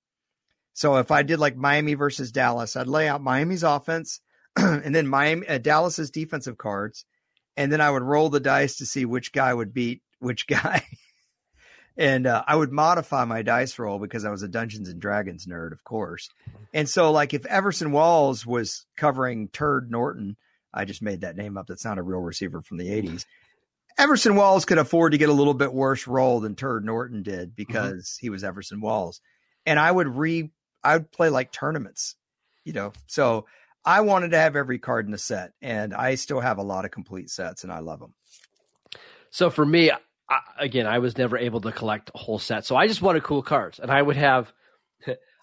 [0.72, 4.20] So if I did like Miami versus Dallas, I'd lay out Miami's offense
[4.56, 7.04] and then Miami uh, Dallas's defensive cards,
[7.56, 10.82] and then I would roll the dice to see which guy would beat which guy.
[11.96, 15.46] and uh, I would modify my dice roll because I was a Dungeons and Dragons
[15.46, 16.30] nerd, of course.
[16.72, 20.36] And so, like, if Everson Walls was covering Turd Norton,
[20.72, 21.66] I just made that name up.
[21.66, 23.26] That's not a real receiver from the '80s.
[23.98, 27.50] Everson Walls could afford to get a little bit worse roll than Turd Norton did
[27.50, 27.54] mm-hmm.
[27.56, 28.26] because mm-hmm.
[28.26, 29.20] he was Everson Walls,
[29.64, 30.50] and I would re
[30.84, 32.16] I would play like tournaments,
[32.64, 32.92] you know.
[33.06, 33.46] So
[33.84, 36.84] I wanted to have every card in the set, and I still have a lot
[36.84, 38.14] of complete sets, and I love them.
[39.30, 42.76] So for me, I, again, I was never able to collect a whole set, so
[42.76, 44.52] I just wanted cool cards, and I would have.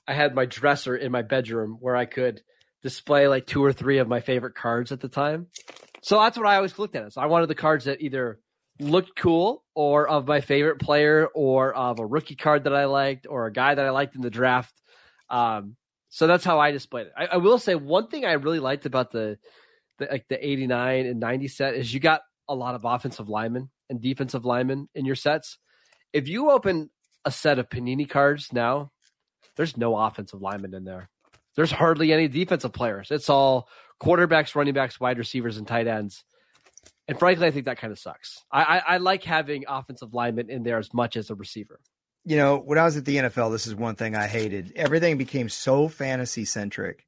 [0.06, 2.42] I had my dresser in my bedroom where I could
[2.82, 5.48] display like two or three of my favorite cards at the time.
[6.02, 7.14] So that's what I always looked at.
[7.14, 8.40] So I wanted the cards that either
[8.84, 13.26] looked cool or of my favorite player or of a rookie card that I liked
[13.30, 14.74] or a guy that I liked in the draft.
[15.30, 15.76] Um,
[16.10, 17.14] so that's how I displayed it.
[17.18, 19.40] I, I, will say one thing I really liked about the,
[19.98, 23.72] the like the 89 and 90 set is you got a lot of offensive linemen
[23.90, 25.58] and defensive linemen in your sets.
[26.12, 26.92] If you open
[27.26, 28.92] a set of Panini cards now,
[29.56, 31.10] there's no offensive linemen in there.
[31.56, 33.10] There's hardly any defensive players.
[33.12, 33.68] It's all
[34.02, 36.24] quarterbacks, running backs, wide receivers, and tight ends.
[37.08, 38.44] And frankly, I think that kind of sucks.
[38.52, 41.80] I, I, I like having offensive linemen in there as much as a receiver
[42.26, 44.74] you know, when I was at the NFL, this is one thing I hated.
[44.76, 47.06] Everything became so fantasy centric.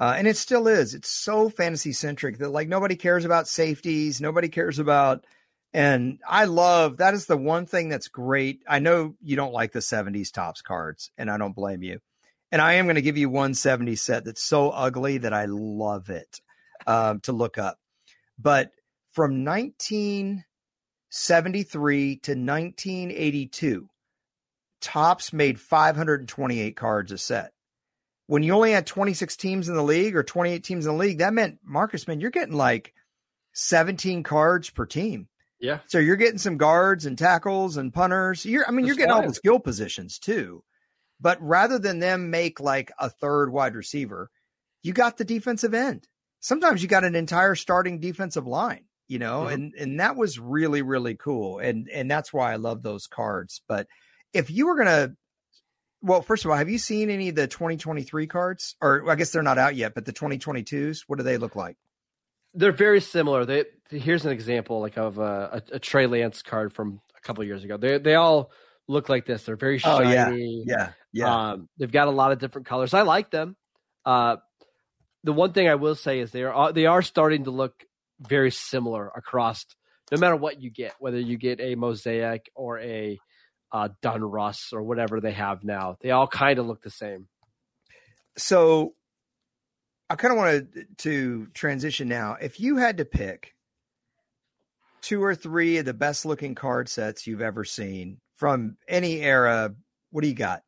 [0.00, 0.94] Uh, and it still is.
[0.94, 5.24] It's so fantasy centric that like nobody cares about safeties, nobody cares about.
[5.72, 8.62] And I love that is the one thing that's great.
[8.68, 12.00] I know you don't like the 70s Topps cards, and I don't blame you.
[12.50, 15.46] And I am going to give you one 70 set that's so ugly that I
[15.46, 16.40] love it
[16.86, 17.78] um, to look up.
[18.38, 18.72] But
[19.12, 23.88] from 1973 to 1982,
[24.80, 27.52] Topps made 528 cards a set.
[28.26, 31.18] When you only had 26 teams in the league or 28 teams in the league,
[31.18, 32.94] that meant Marcus, man, you're getting like
[33.52, 35.28] 17 cards per team.
[35.60, 35.80] Yeah.
[35.86, 38.44] So you're getting some guards and tackles and punters.
[38.44, 39.22] You're, I mean, That's you're getting fine.
[39.22, 40.64] all the skill positions too.
[41.20, 44.30] But rather than them make like a third wide receiver,
[44.82, 46.08] you got the defensive end.
[46.40, 49.54] Sometimes you got an entire starting defensive line, you know, mm-hmm.
[49.54, 51.58] and and that was really really cool.
[51.58, 53.62] And and that's why I love those cards.
[53.68, 53.86] But
[54.32, 55.12] if you were gonna
[56.02, 58.74] well, first of all, have you seen any of the 2023 cards?
[58.80, 61.76] Or I guess they're not out yet, but the 2022s, what do they look like?
[62.54, 63.44] They're very similar.
[63.44, 67.44] They here's an example like of a, a, a Trey Lance card from a couple
[67.44, 67.76] years ago.
[67.76, 68.50] They they all
[68.88, 69.44] look like this.
[69.44, 70.06] They're very shiny.
[70.06, 71.50] Oh, yeah, yeah, yeah.
[71.50, 72.94] Um, they've got a lot of different colors.
[72.94, 73.56] I like them.
[74.04, 74.36] Uh,
[75.24, 77.84] the one thing I will say is they are they are starting to look
[78.28, 79.64] very similar across.
[80.10, 83.18] No matter what you get, whether you get a mosaic or a
[83.72, 85.96] uh, Donruss or whatever they have now.
[86.00, 87.28] They all kind of look the same.
[88.36, 88.94] So
[90.10, 92.36] I kind of wanted to transition now.
[92.40, 93.54] If you had to pick
[95.00, 99.74] two or three of the best looking card sets you've ever seen from any era,
[100.10, 100.62] what do you got?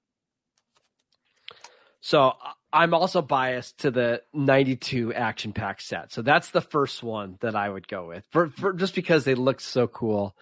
[2.01, 2.33] So
[2.75, 6.13] I'm also biased to the 92 action pack set.
[6.13, 9.37] So that's the first one that I would go with for, for just because they
[9.37, 10.37] look so cool.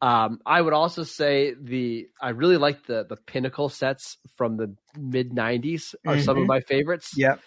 [0.00, 4.74] Um, I would also say the I really like the the pinnacle sets from the
[4.96, 6.22] mid '90s are mm-hmm.
[6.22, 6.48] some of mm-hmm.
[6.48, 7.12] my favorites.
[7.16, 7.40] Yep.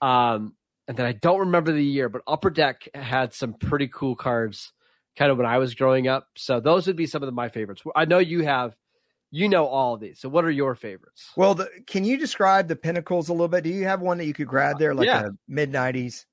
[0.00, 0.54] Um,
[0.86, 4.72] and then I don't remember the year, but Upper Deck had some pretty cool cards,
[5.16, 6.28] kind of when I was growing up.
[6.36, 7.82] So those would be some of the, my favorites.
[7.96, 8.74] I know you have,
[9.30, 10.18] you know all of these.
[10.20, 11.30] So what are your favorites?
[11.36, 13.64] Well, the, can you describe the pinnacles a little bit?
[13.64, 15.26] Do you have one that you could grab there, like yeah.
[15.26, 16.24] a mid '90s?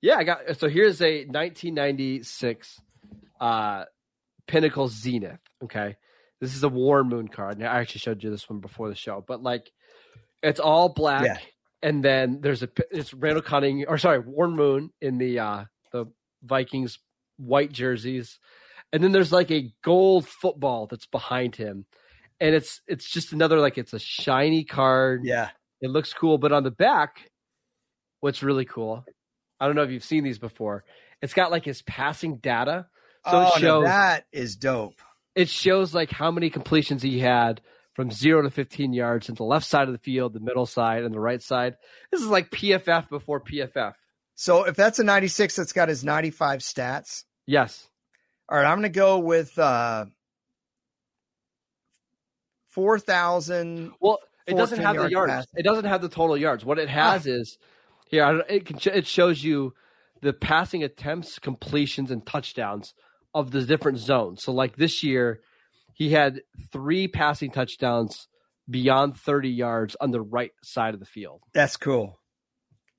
[0.00, 0.56] Yeah, I got.
[0.58, 2.80] So here's a 1996.
[3.40, 3.84] Uh,
[4.50, 5.38] Pinnacle Zenith.
[5.62, 5.96] Okay.
[6.40, 7.58] This is a Warren Moon card.
[7.58, 9.70] Now I actually showed you this one before the show, but like
[10.42, 11.24] it's all black.
[11.24, 11.38] Yeah.
[11.82, 16.06] And then there's a it's Randall Cunningham or sorry, Warren Moon in the uh the
[16.42, 16.98] Vikings
[17.36, 18.38] white jerseys.
[18.92, 21.86] And then there's like a gold football that's behind him.
[22.40, 25.22] And it's it's just another like it's a shiny card.
[25.24, 25.50] Yeah.
[25.80, 27.30] It looks cool, but on the back,
[28.20, 29.04] what's really cool,
[29.58, 30.84] I don't know if you've seen these before.
[31.22, 32.86] It's got like his passing data.
[33.26, 35.00] So oh, it shows that is dope.
[35.34, 37.60] it shows like how many completions he had
[37.94, 41.04] from zero to 15 yards in the left side of the field, the middle side,
[41.04, 41.76] and the right side.
[42.10, 43.92] This is like PFF before PFF.
[44.36, 47.86] So if that's a 96 that's got his 95 stats, Yes.
[48.48, 50.06] all right, I'm going to go with uh
[52.70, 53.92] 4,000.
[54.00, 55.46] Well, it doesn't 14 have the yard yards.
[55.46, 55.46] pass.
[55.54, 56.64] It doesn't have the total yards.
[56.64, 57.58] What it has is
[58.06, 58.24] here.
[58.24, 59.74] I don't, it can, it shows you
[60.22, 62.94] the passing attempts, completions, and touchdowns
[63.34, 64.42] of the different zones.
[64.42, 65.40] So, like this year,
[65.94, 68.28] he had three passing touchdowns
[68.68, 71.42] beyond 30 yards on the right side of the field.
[71.52, 72.18] That's cool.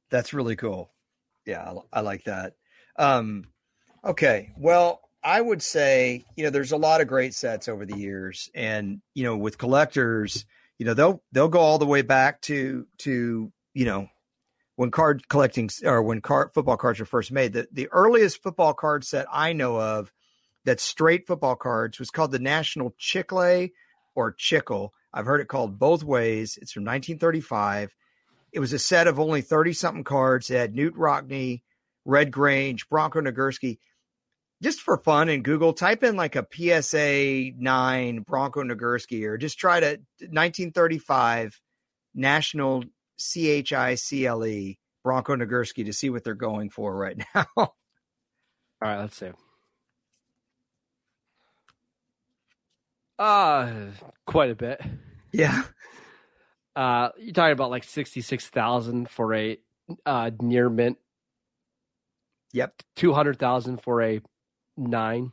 [0.09, 0.91] That's really cool.
[1.45, 2.53] Yeah, I, I like that.
[2.97, 3.45] Um,
[4.03, 4.51] okay.
[4.57, 8.49] Well, I would say, you know, there's a lot of great sets over the years
[8.55, 10.45] and, you know, with collectors,
[10.79, 14.07] you know, they'll, they'll go all the way back to, to, you know,
[14.75, 18.73] when card collecting or when card football cards were first made, the, the earliest football
[18.73, 20.11] card set I know of
[20.65, 23.67] that's straight football cards was called the National Chicle
[24.15, 24.91] or Chickle.
[25.13, 26.57] I've heard it called both ways.
[26.61, 27.93] It's from 1935.
[28.51, 30.49] It was a set of only 30 something cards.
[30.49, 31.61] It had Knute Rockne,
[32.05, 33.77] Red Grange, Bronco Nagurski.
[34.61, 39.57] Just for fun in Google, type in like a PSA 9 Bronco Nagurski or just
[39.57, 39.87] try to
[40.19, 41.59] 1935
[42.13, 42.83] National
[43.17, 47.17] C H I C L E Bronco Nagurski to see what they're going for right
[47.35, 47.45] now.
[47.57, 47.73] All
[48.81, 49.31] right, let's see.
[53.19, 53.71] Uh
[54.25, 54.81] quite a bit.
[55.31, 55.63] yeah.
[56.75, 59.57] Uh, you're talking about like sixty-six thousand for a
[60.05, 60.97] uh, near mint.
[62.53, 62.81] Yep.
[62.95, 64.21] Two hundred thousand for a
[64.87, 65.31] nine.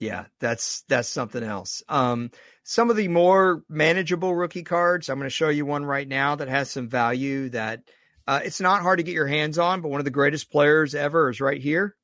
[0.00, 1.82] Yeah, that's that's something else.
[1.88, 2.30] Um,
[2.62, 6.36] some of the more manageable rookie cards, I'm going to show you one right now
[6.36, 7.48] that has some value.
[7.48, 7.80] That
[8.26, 10.94] uh, it's not hard to get your hands on, but one of the greatest players
[10.94, 11.96] ever is right here.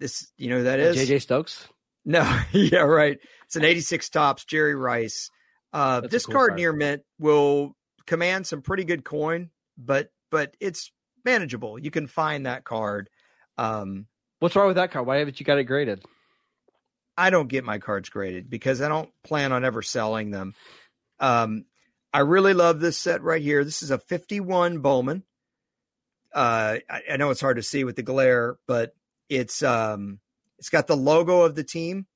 [0.00, 1.68] This, you know, that is JJ Stokes.
[2.04, 3.18] No, yeah, right.
[3.44, 5.30] It's an 86 Topps, Jerry Rice.
[5.72, 6.58] Uh, That's this cool card card.
[6.58, 7.76] near mint will
[8.06, 10.90] command some pretty good coin, but but it's
[11.24, 11.78] manageable.
[11.78, 13.10] You can find that card.
[13.58, 14.06] Um,
[14.40, 15.06] What's wrong with that card?
[15.06, 16.04] Why haven't you got it graded?
[17.16, 20.54] I don't get my cards graded because I don't plan on ever selling them.
[21.18, 21.64] Um,
[22.12, 23.64] I really love this set right here.
[23.64, 25.24] This is a 51 Bowman.
[26.32, 28.94] Uh, I, I know it's hard to see with the glare, but
[29.28, 30.20] it's um,
[30.58, 32.06] it's got the logo of the team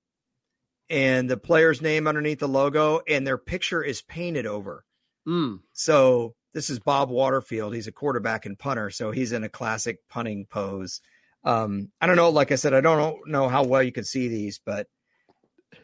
[0.89, 4.85] and the player's name underneath the logo, and their picture is painted over.
[5.27, 5.61] Mm.
[5.73, 7.75] So this is Bob Waterfield.
[7.75, 11.01] He's a quarterback and punter, so he's in a classic punting pose.
[11.45, 12.31] Um, I don't know.
[12.31, 14.87] Like I said, I don't know how well you can see these, but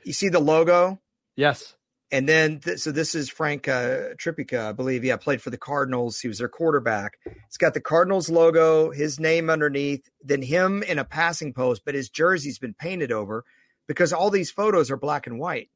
[0.05, 1.01] you see the logo,
[1.37, 1.75] Yes.
[2.13, 5.05] and then th- so this is Frank uh, Tripucka, I believe.
[5.05, 6.21] Yeah, played for the Cardinals.
[6.21, 7.19] He was their quarterback.
[7.47, 11.95] It's got the Cardinals logo, his name underneath, then him in a passing pose, but
[11.95, 13.45] his jersey's been painted over
[13.89, 15.71] because all these photos are black and white.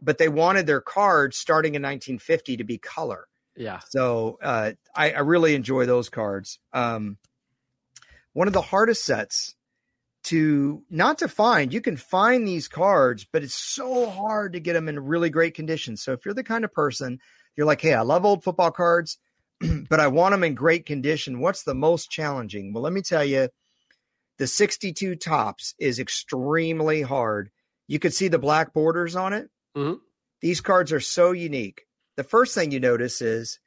[0.00, 3.26] But they wanted their cards starting in 1950 to be color.
[3.56, 3.80] Yeah.
[3.88, 6.60] So uh, I, I really enjoy those cards.
[6.72, 7.18] Um,
[8.32, 9.54] one of the hardest sets
[10.24, 11.72] to not to find.
[11.72, 15.54] You can find these cards, but it's so hard to get them in really great
[15.54, 15.96] condition.
[15.96, 17.18] So if you're the kind of person
[17.58, 19.18] you're like, hey, I love old football cards,
[19.90, 21.40] but I want them in great condition.
[21.40, 22.72] What's the most challenging?
[22.72, 23.48] Well, let me tell you,
[24.38, 27.50] the 62 Topps is extremely hard.
[27.88, 29.50] You could see the black borders on it.
[29.76, 29.98] Mhm.
[30.40, 31.86] These cards are so unique.
[32.16, 33.58] The first thing you notice is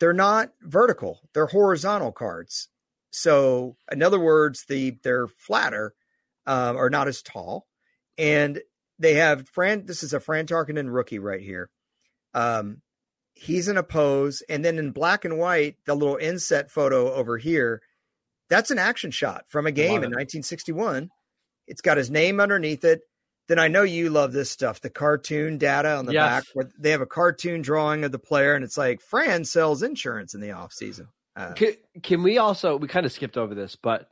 [0.00, 2.68] they're not vertical; they're horizontal cards.
[3.16, 5.94] So, in other words, the they're flatter
[6.44, 7.66] um, or not as tall,
[8.18, 8.60] and
[8.98, 9.86] they have Fran.
[9.86, 11.70] This is a Fran Tarkenton rookie right here.
[12.34, 12.82] Um,
[13.32, 17.38] he's in a pose, and then in black and white, the little inset photo over
[17.38, 17.80] here,
[18.50, 21.08] that's an action shot from a game in 1961.
[21.66, 23.00] It's got his name underneath it.
[23.48, 26.22] Then I know you love this stuff, the cartoon data on the Yes.
[26.22, 29.82] back where they have a cartoon drawing of the player, and it's like Fran sells
[29.82, 31.08] insurance in the off season.
[31.36, 34.08] Uh, Can, can we also we kind of skipped over this, but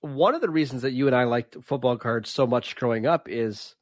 [0.00, 3.28] one of the reasons that you and I liked football cards so much growing up
[3.28, 3.74] is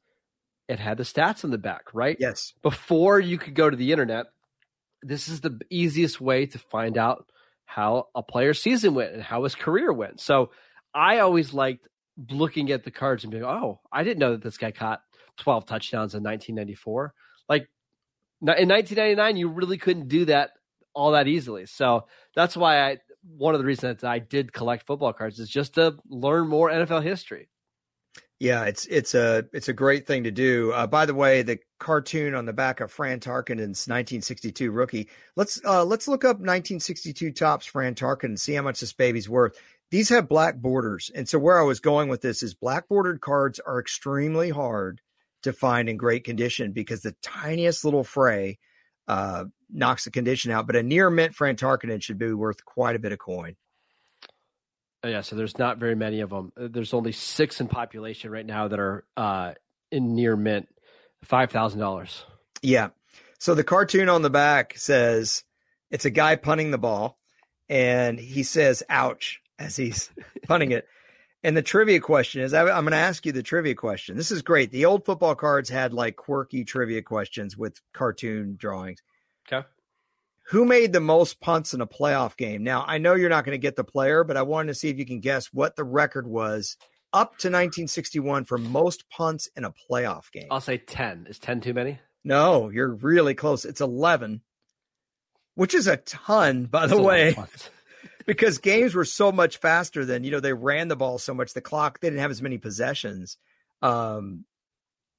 [0.67, 2.17] it had the stats in the back, right?
[2.19, 4.27] yes, Before you could go to the internet,
[5.01, 7.29] this is the easiest way to find out
[7.65, 10.19] how a player's season went and how his career went.
[10.19, 10.51] So
[10.93, 11.87] I always liked
[12.29, 15.01] looking at the cards and being, oh, I didn't know that this guy caught
[15.37, 17.13] 12 touchdowns in 1994.
[17.47, 17.69] Like
[18.41, 20.51] in 1999, you really couldn't do that
[20.95, 21.65] all that easily.
[21.65, 22.97] So that's why I
[23.37, 27.03] one of the reasons I did collect football cards is just to learn more NFL
[27.03, 27.49] history.
[28.39, 30.71] Yeah, it's it's a it's a great thing to do.
[30.73, 35.09] Uh, by the way, the cartoon on the back of Fran Tarkenton's 1962 rookie.
[35.37, 39.29] Let's uh, let's look up 1962 Topps Fran Tarkenton and see how much this baby's
[39.29, 39.57] worth.
[39.89, 43.21] These have black borders, and so where I was going with this is black bordered
[43.21, 44.99] cards are extremely hard
[45.43, 48.57] to find in great condition because the tiniest little fray
[49.07, 50.67] uh, knocks the condition out.
[50.67, 53.55] But a near mint Fran Tarkenton should be worth quite a bit of coin.
[55.03, 56.51] Oh, yeah, so there's not very many of them.
[56.59, 59.53] Uh, there's only six in population right now that are uh,
[59.91, 60.67] in near mint,
[61.23, 62.25] five thousand dollars.
[62.61, 62.89] Yeah.
[63.37, 65.43] So the cartoon on the back says
[65.91, 67.19] it's a guy punting the ball,
[67.69, 70.09] and he says "ouch" as he's
[70.47, 70.87] punting it.
[71.43, 74.17] And the trivia question is, I, I'm going to ask you the trivia question.
[74.17, 74.71] This is great.
[74.71, 79.03] The old football cards had like quirky trivia questions with cartoon drawings.
[79.51, 79.65] Okay
[80.49, 82.63] who made the most punts in a playoff game?
[82.63, 84.89] Now, I know you're not going to get the player, but I wanted to see
[84.89, 86.77] if you can guess what the record was
[87.13, 90.47] up to 1961 for most punts in a playoff game.
[90.51, 91.27] I'll say 10.
[91.29, 91.99] Is 10 too many?
[92.23, 93.65] No, you're really close.
[93.65, 94.41] It's 11,
[95.55, 97.35] which is a ton, by That's the way,
[98.27, 101.53] because games were so much faster than, you know, they ran the ball so much.
[101.53, 103.37] The clock, they didn't have as many possessions.
[103.81, 104.45] Um,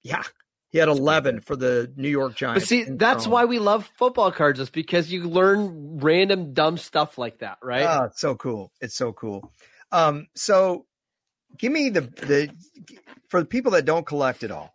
[0.03, 0.23] yeah,
[0.71, 2.65] he had 11 for the New York Giants.
[2.65, 7.19] But see, that's why we love football cards, is because you learn random dumb stuff
[7.19, 7.87] like that, right?
[7.87, 8.73] Oh, it's so cool.
[8.81, 9.53] It's so cool.
[9.93, 10.87] Um, so
[11.57, 12.51] give me the the
[13.29, 14.75] for the people that don't collect at all.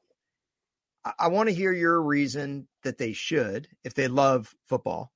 [1.03, 5.11] I, I want to hear your reason that they should if they love football.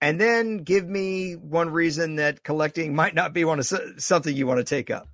[0.00, 3.66] And then give me one reason that collecting might not be one of
[3.98, 5.08] something you want to take up.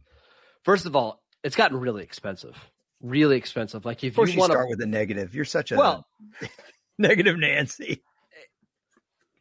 [0.64, 2.56] First of all, it's gotten really expensive
[3.02, 3.84] really expensive.
[3.84, 6.06] Like if you, you want to start with a negative, you're such a well
[6.98, 8.02] negative Nancy.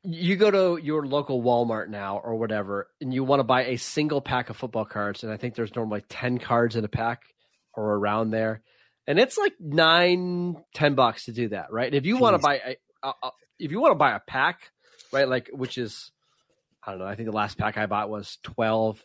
[0.04, 3.78] You go to your local Walmart now or whatever, and you want to buy a
[3.78, 7.24] single pack of football cards, and I think there's normally ten cards in a pack
[7.74, 8.62] or around there,
[9.08, 11.88] and it's like nine, ten bucks to do that, right?
[11.88, 12.22] And if you Jeez.
[12.22, 12.76] want to buy a,
[13.08, 14.72] a, a, if you want to buy a pack,
[15.12, 16.12] right, like which is
[16.86, 19.04] I don't know, I think the last pack I bought was twelve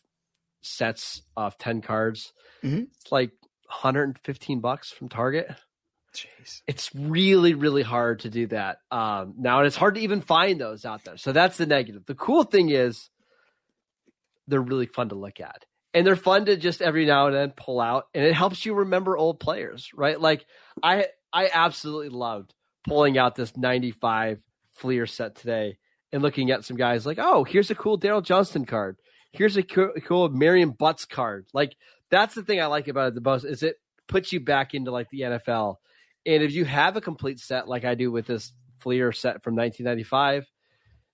[0.63, 2.33] sets of ten cards.
[2.63, 2.85] Mm-hmm.
[3.03, 3.33] It's like
[3.75, 5.51] 115 bucks from Target.
[6.15, 6.63] Jeez.
[6.67, 8.79] It's really, really hard to do that.
[8.91, 11.17] Um, now, and it's hard to even find those out there.
[11.17, 12.07] So that's the negative.
[12.07, 13.11] The cool thing is
[14.47, 15.65] they're really fun to look at.
[15.93, 18.07] And they're fun to just every now and then pull out.
[18.15, 20.21] And it helps you remember old players, right?
[20.21, 20.45] Like
[20.83, 22.53] I I absolutely loved
[22.87, 24.41] pulling out this 95
[24.75, 25.79] Fleer set today
[26.13, 28.99] and looking at some guys like, oh, here's a cool Daryl Johnston card.
[29.33, 31.47] Here's a cool, cool Marion Butts card.
[31.53, 31.77] Like
[32.11, 33.77] that's the thing I like about it the most is it
[34.09, 35.77] puts you back into like the NFL.
[36.27, 39.57] And if you have a complete set like I do with this Fleer set from
[39.57, 40.47] 1995,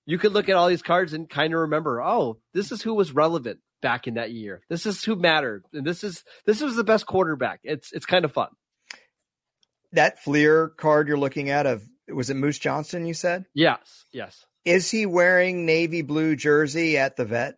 [0.07, 2.95] you could look at all these cards and kind of remember, oh, this is who
[2.95, 4.63] was relevant back in that year.
[4.69, 7.61] This is who mattered, and this is this was the best quarterback.
[7.63, 8.49] It's it's kind of fun.
[9.93, 13.07] That Fleer card you're looking at of was it Moose Johnson?
[13.07, 14.45] You said yes, yes.
[14.65, 17.57] Is he wearing navy blue jersey at the vet?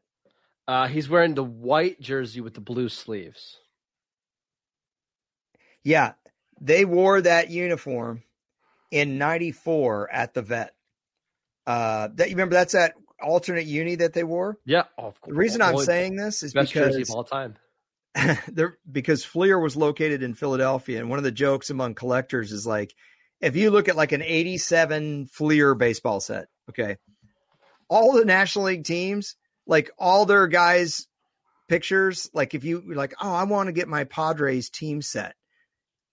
[0.67, 3.59] Uh, he's wearing the white jersey with the blue sleeves.
[5.83, 6.13] Yeah,
[6.61, 8.23] they wore that uniform
[8.91, 10.75] in '94 at the vet.
[11.67, 12.55] Uh, that you remember?
[12.55, 14.59] That's that alternate uni that they wore.
[14.65, 15.33] Yeah, of course.
[15.33, 17.57] The reason I'm saying this is best because jersey of all time.
[18.49, 22.67] there, because Fleer was located in Philadelphia, and one of the jokes among collectors is
[22.67, 22.95] like,
[23.41, 26.99] if you look at like an '87 Fleer baseball set, okay,
[27.89, 29.37] all the National League teams
[29.67, 31.07] like all their guys
[31.69, 35.35] pictures like if you like oh i want to get my padres team set.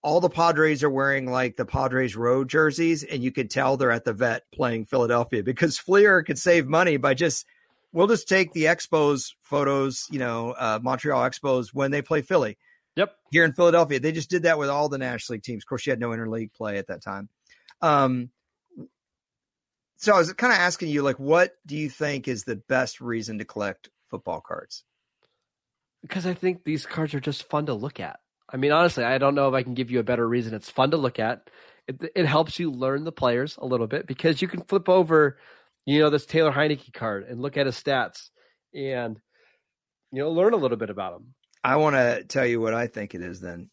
[0.01, 3.91] All the padres are wearing like the padres road jerseys and you could tell they're
[3.91, 7.45] at the vet playing philadelphia because fleer could save money by just
[7.91, 12.57] we'll just take the expos photos you know uh, montreal expos when they play philly.
[12.95, 13.13] Yep.
[13.31, 15.63] Here in philadelphia they just did that with all the national league teams.
[15.63, 17.27] Of course you had no interleague play at that time.
[17.81, 18.29] Um,
[19.99, 23.01] so I was kind of asking you, like, what do you think is the best
[23.01, 24.85] reason to collect football cards?
[26.01, 28.17] Because I think these cards are just fun to look at.
[28.51, 30.53] I mean, honestly, I don't know if I can give you a better reason.
[30.53, 31.49] It's fun to look at.
[31.85, 35.37] It, it helps you learn the players a little bit because you can flip over,
[35.85, 38.29] you know, this Taylor Heinicke card and look at his stats
[38.73, 39.19] and,
[40.13, 41.33] you know, learn a little bit about him.
[41.61, 43.69] I want to tell you what I think it is then.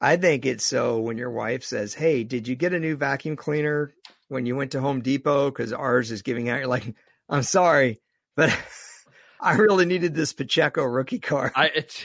[0.00, 3.36] I think it's so when your wife says, Hey, did you get a new vacuum
[3.36, 3.92] cleaner
[4.28, 6.58] when you went to Home Depot because ours is giving out.
[6.58, 6.94] You're like,
[7.28, 8.00] I'm sorry,
[8.36, 8.56] but
[9.40, 11.52] I really needed this Pacheco rookie card.
[11.54, 12.04] I it's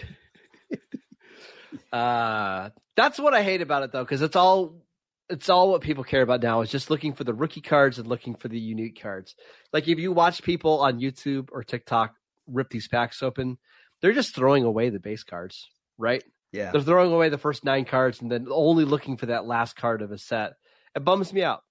[1.94, 4.84] uh, that's what I hate about it though, because it's all
[5.30, 8.08] it's all what people care about now is just looking for the rookie cards and
[8.08, 9.36] looking for the unique cards.
[9.72, 12.14] Like if you watch people on YouTube or TikTok
[12.48, 13.58] rip these packs open,
[14.02, 16.24] they're just throwing away the base cards, right?
[16.52, 16.72] Yeah.
[16.72, 20.02] They're throwing away the first nine cards and then only looking for that last card
[20.02, 20.54] of a set.
[20.96, 21.64] It bums me out.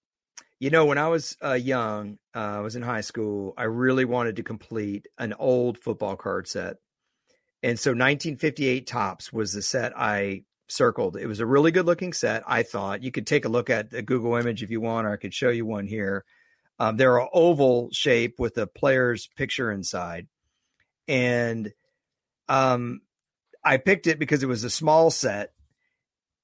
[0.62, 3.52] You know, when I was uh, young, uh, I was in high school.
[3.56, 6.76] I really wanted to complete an old football card set,
[7.64, 11.16] and so 1958 Topps was the set I circled.
[11.16, 12.44] It was a really good looking set.
[12.46, 15.12] I thought you could take a look at the Google image if you want, or
[15.12, 16.24] I could show you one here.
[16.78, 20.28] Um, they're an oval shape with a player's picture inside,
[21.08, 21.72] and
[22.48, 23.00] um,
[23.64, 25.54] I picked it because it was a small set,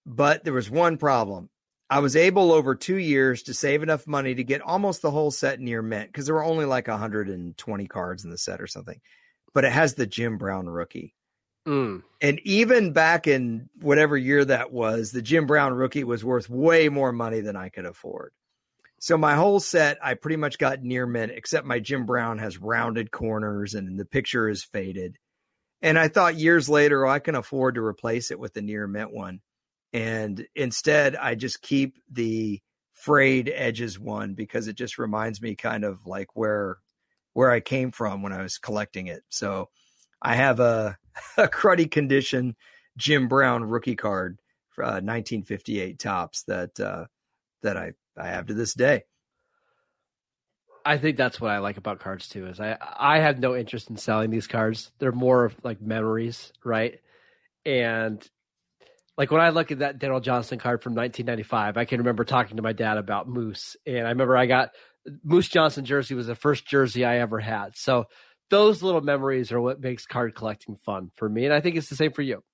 [0.04, 1.50] but there was one problem.
[1.90, 5.30] I was able over two years to save enough money to get almost the whole
[5.30, 9.00] set near mint because there were only like 120 cards in the set or something.
[9.54, 11.14] But it has the Jim Brown rookie.
[11.66, 12.02] Mm.
[12.20, 16.88] And even back in whatever year that was, the Jim Brown rookie was worth way
[16.88, 18.32] more money than I could afford.
[19.00, 22.58] So my whole set, I pretty much got near mint, except my Jim Brown has
[22.58, 25.16] rounded corners and the picture is faded.
[25.80, 28.86] And I thought years later, oh, I can afford to replace it with the near
[28.86, 29.40] mint one.
[29.92, 32.60] And instead, I just keep the
[32.92, 36.78] frayed edges one because it just reminds me kind of like where
[37.32, 39.22] where I came from when I was collecting it.
[39.28, 39.68] So
[40.20, 40.98] I have a,
[41.36, 42.56] a cruddy condition
[42.96, 44.40] Jim Brown rookie card
[44.78, 47.06] uh, 1958 Topps that uh,
[47.62, 49.04] that I I have to this day.
[50.84, 52.46] I think that's what I like about cards too.
[52.46, 54.90] Is I I have no interest in selling these cards.
[54.98, 57.00] They're more of like memories, right?
[57.64, 58.26] And
[59.18, 62.56] like when I look at that Darryl Johnson card from 1995, I can remember talking
[62.56, 64.70] to my dad about Moose, and I remember I got
[65.24, 67.76] Moose Johnson jersey was the first jersey I ever had.
[67.76, 68.04] So
[68.48, 71.88] those little memories are what makes card collecting fun for me, and I think it's
[71.88, 72.44] the same for you.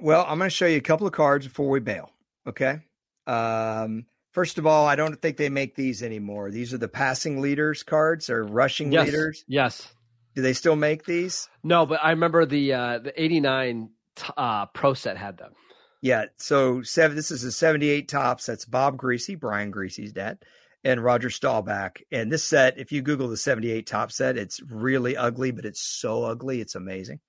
[0.00, 2.10] Well, I'm going to show you a couple of cards before we bail.
[2.46, 2.80] Okay.
[3.28, 6.50] Um, first of all, I don't think they make these anymore.
[6.50, 9.06] These are the passing leaders cards or rushing yes.
[9.06, 9.44] leaders.
[9.46, 9.92] Yes.
[10.34, 11.48] Do they still make these?
[11.62, 13.90] No, but I remember the uh, the '89
[14.36, 15.52] uh, Pro set had them.
[16.00, 16.26] Yeah.
[16.36, 17.16] So seven.
[17.16, 18.46] This is a 78 Topps.
[18.46, 20.38] That's Bob Griese, Brian Griese's dad,
[20.84, 22.00] and Roger Staubach.
[22.12, 25.80] And this set, if you Google the 78 top set, it's really ugly, but it's
[25.80, 27.20] so ugly, it's amazing.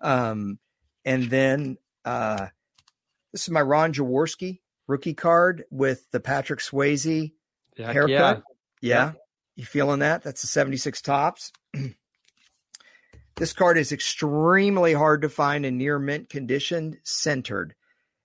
[0.00, 0.58] Um,
[1.04, 2.46] and then uh,
[3.32, 7.32] this is my Ron Jaworski rookie card with the Patrick Swayze
[7.76, 8.08] Heck haircut.
[8.10, 8.32] yeah.
[8.80, 9.04] Yeah.
[9.04, 9.12] Yeah.
[9.56, 10.22] You feeling that?
[10.22, 11.52] That's a 76 Topps.
[13.36, 17.74] this card is extremely hard to find in near mint condition, centered.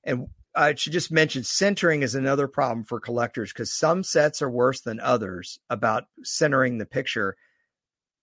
[0.06, 4.50] And I should just mention centering is another problem for collectors because some sets are
[4.50, 7.36] worse than others about centering the picture,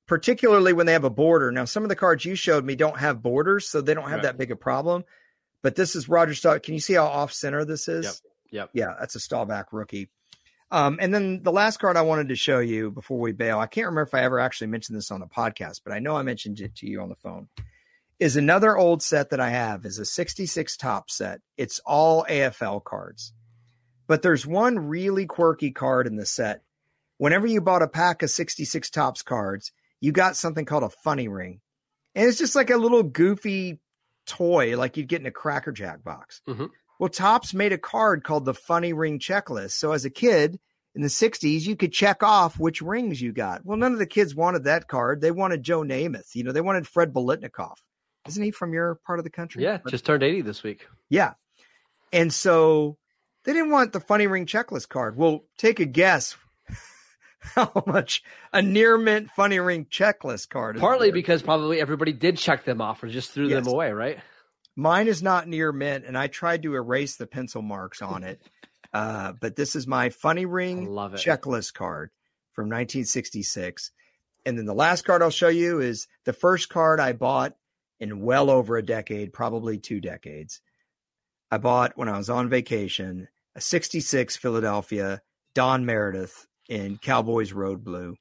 [0.07, 1.53] particularly when they have a border.
[1.53, 4.19] Now, some of the cards you showed me don't have borders, so they don't have
[4.19, 4.23] Right.
[4.23, 5.05] that big a problem.
[5.63, 6.63] But this is Roger Staubach.
[6.63, 8.05] Can you see how off center this is?
[8.05, 8.15] Yep.
[8.51, 8.71] Yep.
[8.73, 10.11] Yeah, that's a Staubach rookie.
[10.71, 13.67] Um, and then the last card I wanted to show you before we bail, I
[13.67, 16.23] can't remember if I ever actually mentioned this on the podcast, but I know I
[16.23, 17.49] mentioned it to you on the phone.
[18.21, 21.41] Is another old set that I have is a 66 top set.
[21.57, 23.33] It's all AFL cards.
[24.07, 26.63] But there's one really quirky card in the set.
[27.19, 31.29] Whenever you bought a pack of 66 Topps cards, you got something called a funny
[31.29, 31.61] ring.
[32.15, 33.81] And it's just like a little goofy
[34.27, 36.43] toy like you'd get in a Cracker Jack box.
[36.49, 36.71] Mhm.
[36.99, 39.73] Well, Topps made a card called the Funny Ring Checklist.
[39.73, 40.61] So as a kid
[40.95, 43.65] in the 60s, you could check off which rings you got.
[43.65, 45.21] Well, none of the kids wanted that card.
[45.21, 46.35] They wanted Joe Namath.
[46.35, 47.79] You know, they wanted Fred Biletnikoff.
[48.29, 49.63] Isn't he from your part of the country?
[49.65, 50.87] Yeah, just turned 80 this week.
[51.09, 51.33] Yeah.
[52.13, 52.97] And so
[53.45, 55.17] they didn't want the funny ring checklist card.
[55.17, 56.37] Well, take a guess
[57.41, 60.79] how much a near mint funny ring checklist card.
[60.79, 63.65] Partly because probably everybody did check them off or just threw Yes.
[63.65, 64.19] them away, right?
[64.75, 68.41] mine is not near mint, and I tried to erase the pencil marks on it.
[68.95, 72.11] Uh, but this is my funny ring checklist card
[72.53, 73.91] from 1966.
[74.45, 77.55] And then the last card I'll show you is the first card I bought
[78.03, 80.61] in well over a decade, probably two decades.
[81.53, 85.23] I bought when I was on vacation a 66 Philadelphia
[85.55, 88.17] Don Meredith in Cowboys Road Blue.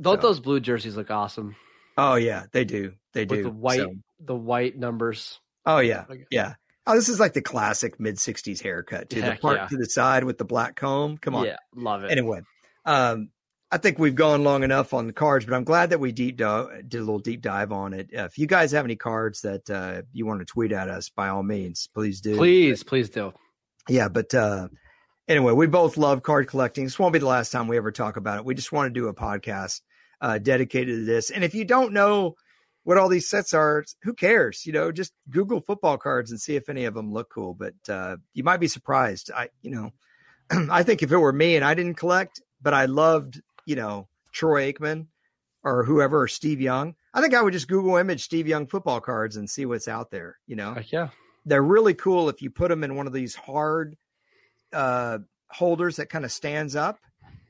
[0.00, 1.56] Don't So- those blue jerseys look awesome
[1.98, 2.92] Oh yeah, they do.
[3.14, 3.42] They with do.
[3.44, 5.40] the white So- the white numbers?
[5.64, 6.04] oh yeah.
[6.30, 6.54] Yeah.
[6.86, 9.22] Oh, this is like the classic mid 60s haircut too.
[9.22, 9.66] The part yeah.
[9.68, 11.16] to the side with the black comb.
[11.16, 11.46] Come on.
[11.46, 12.10] Yeah, love it.
[12.10, 12.42] Anyway,
[12.84, 13.30] um,
[13.70, 16.36] I think we've gone long enough on the cards, but I'm glad that we deep
[16.36, 18.10] did a little deep dive on it.
[18.16, 21.08] Uh, if you guys have any cards that uh, you want to tweet at us,
[21.08, 22.36] by all means, please do.
[22.36, 23.32] Please, please do.
[23.88, 24.68] Yeah, but uh,
[25.26, 26.84] anyway, we both love card collecting.
[26.84, 28.44] This won't be the last time we ever talk about it.
[28.44, 29.80] We just want to do a podcast
[30.20, 31.30] uh, dedicated to this.
[31.30, 32.36] And if you don't know
[32.86, 33.84] what all these sets are.
[34.04, 34.64] Who cares?
[34.64, 37.52] You know, just Google football cards and see if any of them look cool.
[37.52, 39.32] But uh, you might be surprised.
[39.34, 39.90] I, you know,
[40.70, 44.08] I think if it were me and I didn't collect, but I loved, you know,
[44.32, 45.08] Troy Aikman
[45.62, 49.00] or whoever, or Steve Young, I think I would just Google image Steve Young football
[49.00, 50.38] cards and see what's out there.
[50.46, 51.08] You know, yeah,
[51.44, 53.96] they're really cool if you put them in one of these hard
[54.72, 55.18] uh,
[55.50, 56.98] holders that kind of stands up.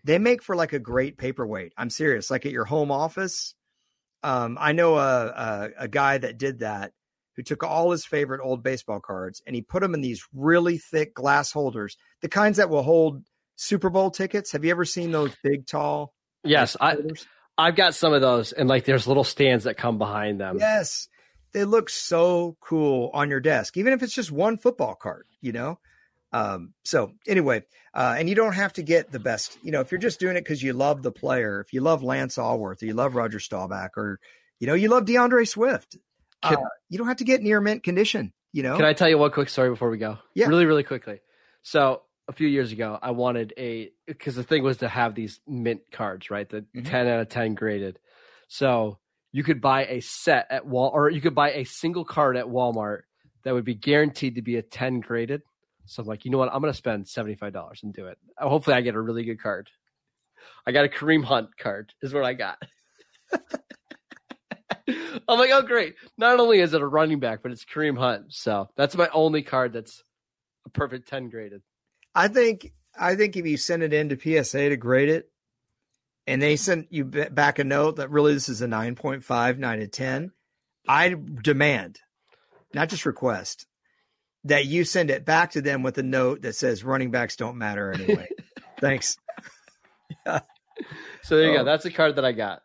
[0.05, 1.73] They make for like a great paperweight.
[1.77, 2.31] I'm serious.
[2.31, 3.55] Like at your home office,
[4.23, 6.93] um, I know a, a, a guy that did that
[7.37, 10.79] who took all his favorite old baseball cards and he put them in these really
[10.79, 13.23] thick glass holders, the kinds that will hold
[13.57, 14.53] Super Bowl tickets.
[14.53, 16.13] Have you ever seen those big, tall?
[16.45, 16.97] Yes, I,
[17.59, 20.59] I've got some of those, and like there's little stands that come behind them.
[20.61, 21.09] Yes,
[21.53, 25.27] they look so cool on your desk, even if it's just one football card.
[25.41, 25.79] You know,
[26.33, 29.59] um, so anyway, uh, and you don't have to get the best.
[29.63, 32.03] You know, if you're just doing it because you love the player, if you love
[32.03, 34.21] Lance Alworth, or you love Roger Staubach, or
[34.61, 35.97] you know, you love D'Andre Swift,
[36.43, 38.33] can, uh, you don't have to get near mint condition.
[38.53, 38.77] You know.
[38.77, 40.19] Can I tell you one quick story before we go?
[40.35, 40.47] Yeah.
[40.47, 41.21] Really, really quickly.
[41.63, 45.41] So a few years ago, I wanted a because the thing was to have these
[45.47, 46.49] mint cards, right?
[46.49, 46.83] The mm-hmm.
[46.83, 47.99] ten out of ten graded.
[48.49, 48.99] So
[49.33, 52.47] you could buy a set at Wal, or you could buy a single card at
[52.47, 53.03] Walmart
[53.45, 55.43] that would be guaranteed to be a ten graded.
[55.85, 56.53] So I'm like, you know what?
[56.53, 58.19] I'm going to spend seventy five dollars and do it.
[58.39, 59.71] Hopefully, I get a really good card.
[60.67, 61.93] I got a Kareem Hunt card.
[62.03, 62.59] Is what I got.
[65.29, 65.95] I'm like, oh great!
[66.19, 68.33] Not only is it a running back, but it's Kareem Hunt.
[68.33, 70.03] So that's my only card that's
[70.65, 71.63] a perfect ten graded.
[72.17, 75.31] I think I think if you send it in to PSA to grade it,
[76.27, 79.87] and they send you back a note that really this is a 9.5, 9 to
[79.87, 80.33] 10,
[80.89, 82.01] I demand,
[82.75, 83.67] not just request,
[84.45, 87.59] that you send it back to them with a note that says running backs don't
[87.59, 88.29] matter anyway.
[88.81, 89.19] Thanks.
[90.27, 90.41] yeah.
[91.23, 91.59] So there you oh.
[91.59, 91.65] go.
[91.65, 92.63] That's the card that I got.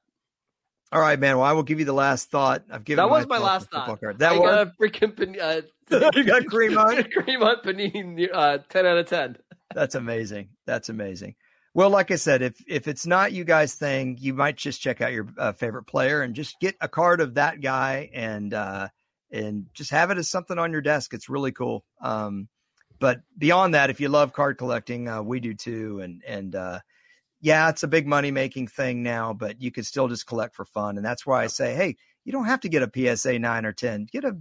[0.94, 1.38] All right, man.
[1.38, 2.64] Well, I will give you the last thought.
[2.70, 4.00] I've given that was my last thought.
[4.00, 4.20] Card.
[4.20, 5.62] That I was got a freaking uh,
[6.16, 8.30] you got cream on panini.
[8.32, 9.38] Uh, ten out of ten.
[9.74, 10.50] That's amazing.
[10.66, 11.36] That's amazing.
[11.74, 15.02] Well, like I said, if if it's not you guys' thing, you might just check
[15.02, 18.90] out your uh, favorite player and just get a card of that guy and uh,
[19.32, 21.14] and just have it as something on your desk.
[21.14, 21.86] It's really cool.
[22.02, 22.50] Um,
[23.00, 26.02] but beyond that, if you love card collecting, uh, we do too.
[26.02, 26.80] And and uh,
[27.40, 30.66] yeah, it's a big money making thing now, but you can still just collect for
[30.66, 30.98] fun.
[30.98, 33.74] And that's why I say, hey, you don't have to get a PSA nine or
[33.74, 34.08] ten.
[34.12, 34.38] Get a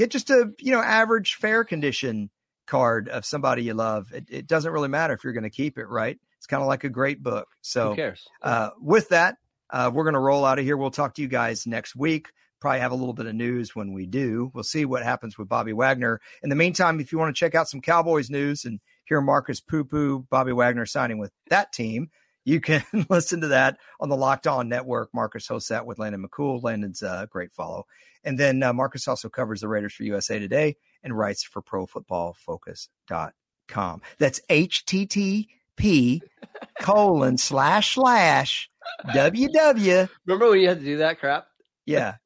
[0.00, 2.30] get just a you know average fair condition
[2.66, 4.10] card of somebody you love.
[4.12, 6.18] It, it doesn't really matter if you're going to keep it, right?
[6.38, 7.48] It's kind of like a great book.
[7.60, 7.92] So?
[8.40, 9.36] Uh, with that,
[9.68, 10.76] uh, we're going to roll out of here.
[10.76, 12.28] We'll talk to you guys next week.
[12.60, 14.50] Probably have a little bit of news when we do.
[14.54, 16.20] We'll see what happens with Bobby Wagner.
[16.42, 19.60] In the meantime, if you want to check out some Cowboys news and hear Marcus
[19.60, 22.10] Poo Poo, Bobby Wagner signing with that team,
[22.50, 25.10] you can listen to that on the Locked On Network.
[25.14, 26.62] Marcus hosts that with Landon McCool.
[26.62, 27.86] Landon's a great follow.
[28.24, 34.02] And then uh, Marcus also covers the Raiders for USA Today and writes for ProFootballFocus.com.
[34.18, 36.20] That's HTTP
[36.80, 38.68] colon slash slash
[39.06, 40.08] WW.
[40.26, 41.46] Remember when you had to do that crap?
[41.86, 42.16] Yeah.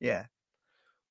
[0.00, 0.26] Yeah.